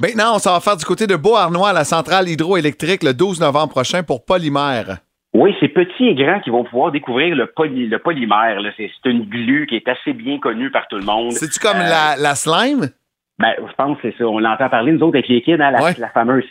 [0.00, 3.40] Maintenant, on s'en va faire du côté de Beauharnois à la centrale hydroélectrique le 12
[3.40, 4.98] novembre prochain pour Polymère.
[5.32, 8.58] Oui, c'est petits et grands qui vont pouvoir découvrir le, poly- le polymère.
[8.76, 11.30] C'est une glu qui est assez bien connue par tout le monde.
[11.32, 12.90] C'est-tu comme Euh, la, la slime?
[13.40, 14.24] Ben, je pense que c'est ça.
[14.26, 15.92] On l'entend parler, nous autres, avec les kids, hein, la, Ouais.
[15.98, 16.44] la fameuse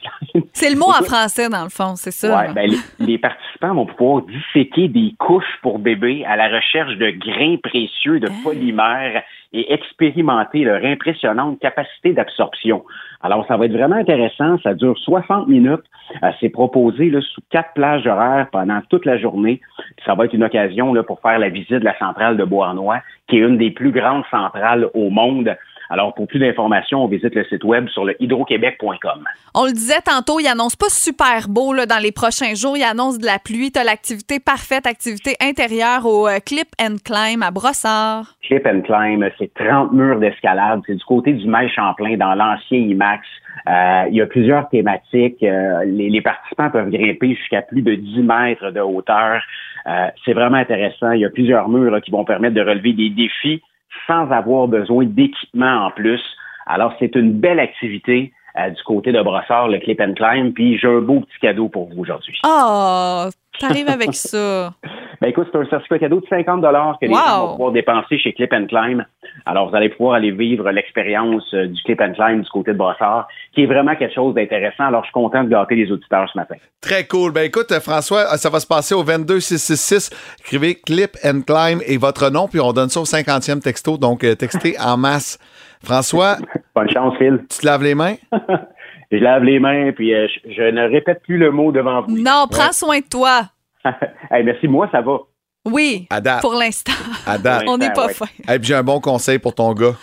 [0.53, 2.35] C'est le mot en français, dans le fond, c'est ça.
[2.35, 2.69] Ouais, ben,
[2.99, 7.57] les, les participants vont pouvoir disséquer des couches pour bébés à la recherche de grains
[7.61, 8.33] précieux, de Ah.
[8.43, 9.23] polymères
[9.53, 12.83] et expérimenter leur impressionnante capacité d'absorption.
[13.21, 14.57] Alors, ça va être vraiment intéressant.
[14.63, 15.81] Ça dure 60 minutes.
[16.23, 19.59] Euh, C'est proposé là, sous quatre plages horaires pendant toute la journée.
[19.77, 22.43] Puis ça va être une occasion là, pour faire la visite de la centrale de
[22.45, 25.55] Beauharnois, qui est une des plus grandes centrales au monde.
[25.89, 29.23] Alors, pour plus d'informations, on visite le site web sur le hydroquebec.com.
[29.55, 32.77] On le disait tantôt, il annonce pas super beau là, dans les prochains jours.
[32.77, 33.71] Il annonce de la pluie.
[33.71, 38.35] Tu as l'activité parfaite, activité intérieure au euh, Clip and Climb à Brossard.
[38.43, 40.81] Clip and Climb, c'est 30 murs d'escalade.
[40.85, 43.25] C'est du côté du Mail Champlain, dans l'ancien IMAX.
[43.67, 45.43] Euh, il y a plusieurs thématiques.
[45.43, 49.41] Euh, les, les participants peuvent grimper jusqu'à plus de 10 mètres de hauteur.
[49.87, 51.11] Euh, c'est vraiment intéressant.
[51.11, 53.61] Il y a plusieurs murs là, qui vont permettre de relever des défis
[54.07, 56.21] sans avoir besoin d'équipement en plus.
[56.65, 60.53] Alors, c'est une belle activité euh, du côté de Brossard, le Clip and Climb.
[60.53, 62.39] Puis, j'ai un beau petit cadeau pour vous aujourd'hui.
[62.45, 63.25] Oh,
[63.59, 64.73] t'arrives avec ça.
[65.21, 67.15] Ben écoute, c'est un certificat cadeau de 50 que les Wow.
[67.17, 69.03] gens vont pouvoir dépenser chez Clip and Climb.
[69.45, 72.77] Alors, vous allez pouvoir aller vivre l'expérience euh, du Clip and Climb du côté de
[72.77, 74.85] Brossard, qui est vraiment quelque chose d'intéressant.
[74.85, 76.55] Alors, je suis content de gâter les auditeurs ce matin.
[76.81, 77.31] Très cool.
[77.33, 80.09] Ben écoute, euh, François, euh, ça va se passer au 22666.
[80.39, 83.97] Écrivez Clip and Climb et votre nom, puis on donne ça au 50e texto.
[83.97, 85.37] Donc, euh, textez en masse.
[85.83, 86.37] François,
[86.75, 87.39] Bonne chance, Phil.
[87.49, 88.15] tu te laves les mains?
[89.11, 92.15] Je lave les mains, puis je, je ne répète plus le mot devant vous.
[92.15, 93.41] Non, prends soin de toi.
[94.31, 95.17] Hey, merci, moi, ça va.
[95.65, 96.41] Oui, À date.
[96.41, 96.93] pour l'instant.
[97.25, 97.63] À date.
[97.67, 98.13] On n'est pas ouais.
[98.13, 98.25] fin.
[98.47, 99.95] Et puis j'ai un bon conseil pour ton gars.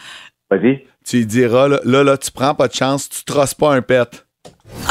[0.50, 0.84] Vas-y.
[1.04, 3.82] Tu lui diras, là, là, là, tu prends pas de chance, tu trosses pas un
[3.82, 4.26] pet.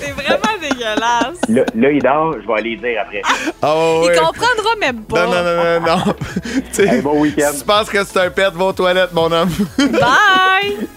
[0.00, 1.40] C'est vraiment dégueulasse.
[1.48, 3.22] Là, là, il dort, je vais aller le dire après.
[3.62, 3.74] Ah
[4.04, 5.24] Il comprendra même pas.
[5.26, 6.14] Non, non, non, non, non.
[6.42, 7.50] Tu sais, Hey, bon week-end.
[7.52, 9.50] Si tu penses que c'est un pet, va aux toilettes, mon homme.
[9.78, 10.88] Bye!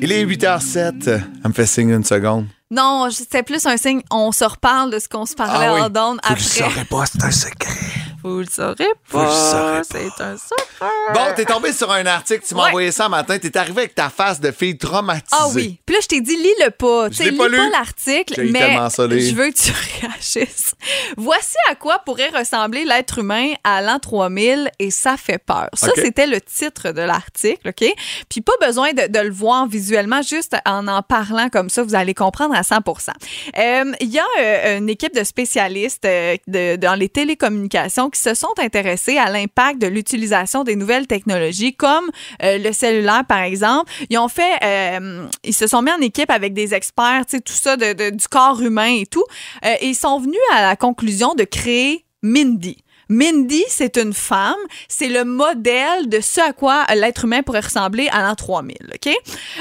[0.00, 1.08] Il est 8h07.
[1.08, 2.46] Elle me fait signe une seconde.
[2.70, 4.00] Non, c'était plus un signe.
[4.10, 5.80] On se reparle de ce qu'on se parlait Ah oui.
[5.80, 6.70] en donne que je après.
[6.70, 7.74] saurais pas, c'est un secret.
[8.22, 9.50] Vous le saurez Vous le pas.
[9.50, 10.86] saurez C'est un secret.
[11.14, 12.68] Bon, t'es tombé sur un article, tu m'as Ouais.
[12.68, 15.26] envoyé ça un matin, t'es arrivé avec ta face de fille traumatisée.
[15.32, 15.80] Ah oui.
[15.86, 17.08] Puis là, je t'ai dit, lis-le pas.
[17.10, 17.70] Tu sais, l'ai lis pas pas, lu.
[17.70, 19.30] l'article, mais tellement ça lire.
[19.30, 20.74] je veux que tu réagisses.
[21.16, 25.68] Voici à quoi pourrait ressembler l'être humain à l'an 3000 et ça fait peur.
[25.74, 25.94] Ça, OK.
[25.96, 27.92] c'était le titre de l'article, OK?
[28.28, 31.94] Puis pas besoin de, de le voir visuellement, juste en en parlant comme ça, vous
[31.94, 33.10] allez comprendre à 100%
[33.58, 38.20] Euh, Il y a euh, une équipe de spécialistes euh, de- dans les télécommunications qui
[38.20, 42.10] se sont intéressés à l'impact de l'utilisation des nouvelles technologies comme
[42.42, 43.90] euh, le cellulaire, par exemple.
[44.10, 47.40] Ils ont fait, euh, ils se sont mis en équipe avec des experts, tu sais,
[47.40, 49.24] tout ça de, du corps humain et tout.
[49.64, 52.84] Euh, et ils sont venus à la conclusion de créer Mindy.
[53.08, 54.54] Mindy, c'est une femme,
[54.88, 59.12] c'est le modèle de ce à quoi l'être humain pourrait ressembler à l'an 3000, OK?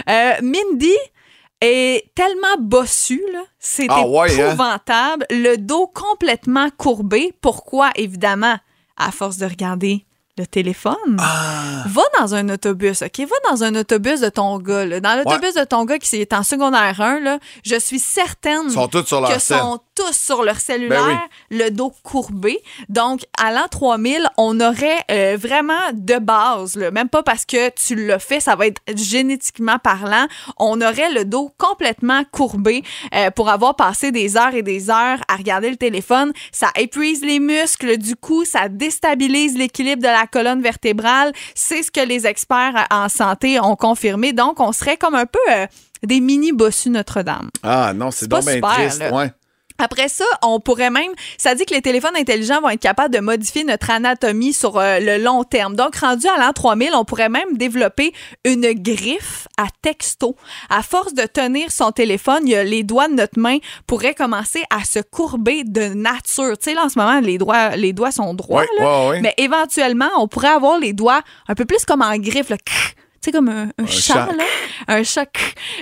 [0.07, 0.95] Euh, Mindy
[1.61, 4.47] est tellement bossue, là, c'est Ah ouais, hein?
[4.51, 7.33] épouvantable, le dos complètement courbé.
[7.41, 7.91] Pourquoi?
[7.95, 8.57] Évidemment,
[8.97, 10.05] à force de regarder
[10.37, 11.17] le téléphone.
[11.19, 11.83] Ah.
[11.87, 13.19] Va dans un autobus, OK?
[13.19, 14.85] Va dans un autobus de ton gars.
[14.85, 15.01] là.
[15.01, 18.71] Dans l'autobus de ton gars qui est en secondaire 1, là, je suis certaine Ils
[18.71, 19.39] sont sur leur que
[19.99, 21.19] tous sur leur cellulaire, Ben
[21.49, 22.61] le dos courbé.
[22.87, 27.69] Donc, à l'an 3000, on aurait euh, vraiment de base, là, même pas parce que
[27.71, 30.27] tu l'as fait, ça va être génétiquement parlant,
[30.57, 32.83] on aurait le dos complètement courbé
[33.13, 36.31] euh, pour avoir passé des heures et des heures à regarder le téléphone.
[36.51, 41.33] Ça épuise les muscles du cou, ça déstabilise l'équilibre de la colonne vertébrale.
[41.55, 44.31] C'est ce que les experts en santé ont confirmé.
[44.31, 45.67] Donc, on serait comme un peu euh,
[46.03, 47.49] des mini bossus Notre-Dame.
[47.63, 49.03] Ah non, c'est donc bien triste.
[49.11, 49.31] Ouais.
[49.79, 53.19] Après ça, on pourrait même, ça dit que les téléphones intelligents vont être capables de
[53.19, 55.75] modifier notre anatomie sur euh, le long terme.
[55.75, 58.13] Donc, rendu à l'an 3000, on pourrait même développer
[58.45, 60.35] une griffe à texto.
[60.69, 63.57] À force de tenir son téléphone, il y a- les doigts de notre main
[63.87, 66.57] pourraient commencer à se courber de nature.
[66.57, 68.85] Tu sais, là, en ce moment, les doigts, les doigts sont droits, Ouais, là.
[69.03, 69.21] ouais, ouais.
[69.21, 72.57] mais éventuellement, on pourrait avoir les doigts un peu plus comme en griffe, là.
[73.21, 74.31] Tu sais, comme un, un chat, chat.
[74.31, 74.43] là.
[74.87, 75.25] Un chat.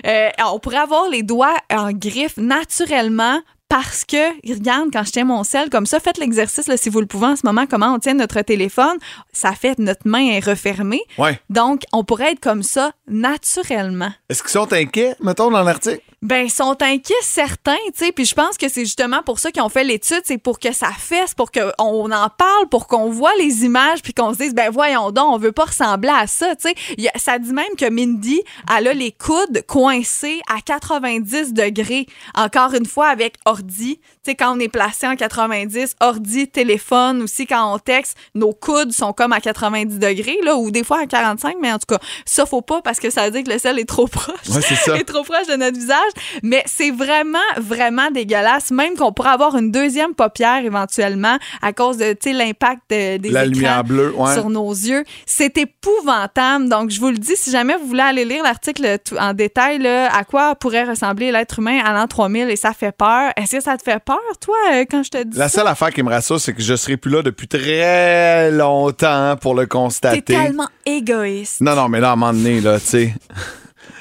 [0.07, 3.39] Euh, on pourrait avoir les doigts en griffe naturellement
[3.69, 7.05] parce que, regarde, quand je tiens mon sel comme ça, faites l'exercice, si vous le
[7.05, 8.97] pouvez en ce moment, comment on tient notre téléphone.
[9.33, 11.01] Ça fait notre main est refermée.
[11.17, 11.39] Ouais.
[11.49, 14.11] Donc, on pourrait être comme ça naturellement.
[14.29, 16.01] Est-ce qu'ils sont inquiets, mettons, dans l'article?
[16.23, 18.11] Ben, ils sont inquiets, certains, tu sais.
[18.11, 20.73] Puis je pense que c'est justement pour ça qu'ils ont fait l'étude, c'est pour que
[20.73, 24.55] ça fesse, pour qu'on en parle, pour qu'on voit les images, puis qu'on se dise,
[24.55, 27.09] ben voyons donc, on veut pas ressembler à ça, tu sais.
[27.17, 28.41] Ça dit même que Mindy,
[28.75, 32.07] elle a les coudes coincés à 90 degrés.
[32.33, 33.99] Encore une fois, avec ordi.
[34.27, 38.91] Sais, quand on est placé en 90, ordi, téléphone, aussi quand on texte, nos coudes
[38.91, 41.99] sont comme à 90 degrés, là, ou des fois à 45, mais en tout cas,
[42.25, 44.35] ça, faut pas parce que ça veut dire que le sel est trop proche.
[44.53, 44.97] Ouais, c'est ça.
[44.99, 46.11] est trop proche de notre visage.
[46.43, 48.71] Mais c'est vraiment, vraiment dégueulasse.
[48.71, 53.15] Même qu'on pourrait avoir une deuxième paupière éventuellement à cause de tu sais, l'impact de-
[53.17, 54.33] des La écrans lumière bleue, ouais.
[54.33, 55.05] sur nos yeux.
[55.25, 56.67] C'est épouvantable.
[56.67, 60.13] Donc, je vous le dis, si jamais vous voulez aller lire l'article en détail, là,
[60.13, 63.31] à quoi pourrait ressembler l'être humain à l'an 3000 et ça fait peur.
[63.37, 65.59] Est-ce que ça te fait peur, toi, euh, quand je te dis La ça?
[65.59, 69.55] seule affaire qui me rassure, c'est que je serai plus là depuis très longtemps pour
[69.55, 70.21] le T'es constater.
[70.21, 71.61] tellement égoïste.
[71.61, 73.13] Non, non, mais là, à un moment donné, là, tu sais.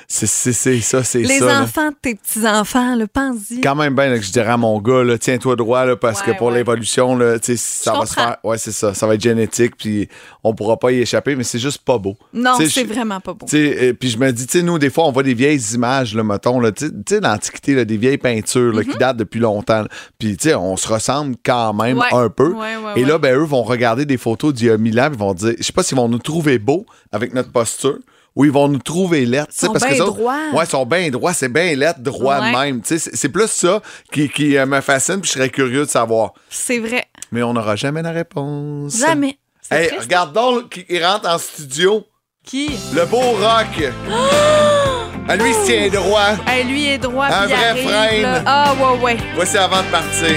[0.08, 1.46] C'est ça, c'est Les ça.
[1.46, 1.62] là.
[1.62, 3.60] enfants de tes petits-enfants, le pense-y.
[3.60, 6.48] Quand même bien que je dirais à mon gars, tiens-toi droit, là, parce que pour
[6.48, 6.54] ouais.
[6.58, 7.18] l'évolution,
[7.56, 8.36] ça va se faire.
[8.44, 8.94] Ouais, c'est ça.
[8.94, 10.08] Ça va être génétique, puis
[10.44, 12.16] on pourra pas y échapper, mais c'est juste pas beau.
[12.32, 13.46] Non, c'est vraiment pas beau.
[13.52, 16.14] Euh, puis je me dis, tu sais, nous, des fois, on voit des vieilles images,
[16.14, 19.40] là, mettons, là, tu sais- tu sais, l'Antiquité, des vieilles peintures là, qui datent depuis
[19.40, 19.84] longtemps.
[20.18, 21.98] Puis, tu sais, on se ressemble quand même.
[21.98, 22.04] Ouais.
[22.12, 22.54] un peu.
[22.96, 25.34] Et là, ben, eux vont regarder des photos d'il y a mille ans, ils vont
[25.34, 27.98] dire, je sais pas s'ils vont nous trouver beaux avec notre posture.
[28.36, 29.48] Ou ils vont nous trouver lettres.
[29.50, 30.50] sais, Sont parce que bien droits.
[30.52, 31.32] Ouais, ils sont bien droits.
[31.32, 32.52] C'est bien lettres, droit Ouais.
[32.52, 32.82] même.
[32.84, 33.80] C'est plus ça
[34.12, 36.32] qui, qui euh, me fascine, puis je serais curieux de savoir.
[36.50, 37.06] C'est vrai.
[37.32, 38.98] Mais on n'aura jamais la réponse.
[39.00, 39.38] Jamais.
[39.70, 40.10] Hey, triste.
[40.34, 42.04] donc qui rentre en studio.
[42.44, 42.78] Qui?
[42.94, 43.90] Le beau rock.
[45.28, 46.36] Ah, lui, il tient droit.
[46.46, 47.26] Hey, lui est droit.
[47.26, 48.42] Un il vrai arrive, là.
[48.46, 49.16] Ah, ouais, ouais.
[49.34, 50.36] Voici avant de partir.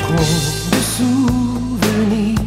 [0.00, 2.38] Trop de souvenirs